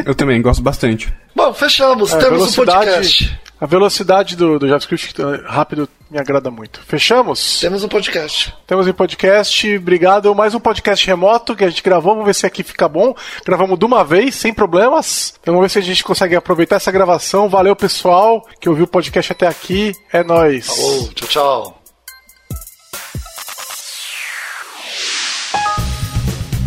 [0.06, 1.12] Eu também, gosto bastante.
[1.36, 3.40] Bom, fechamos, é, temos um podcast.
[3.60, 6.82] A velocidade do, do JavaScript eh, rápido me agrada muito.
[6.86, 7.60] Fechamos?
[7.60, 8.54] Temos um podcast.
[8.68, 9.78] Temos um podcast.
[9.78, 10.36] Obrigado.
[10.36, 12.14] Mais um podcast remoto que a gente gravou.
[12.14, 13.16] Vamos ver se aqui fica bom.
[13.46, 15.34] Gravamos de uma vez, sem problemas.
[15.42, 17.48] Então vamos ver se a gente consegue aproveitar essa gravação.
[17.48, 19.94] Valeu, pessoal, que ouviu o podcast até aqui.
[20.12, 20.68] É nóis.
[20.68, 21.10] Falou.
[21.14, 21.85] Tchau, tchau.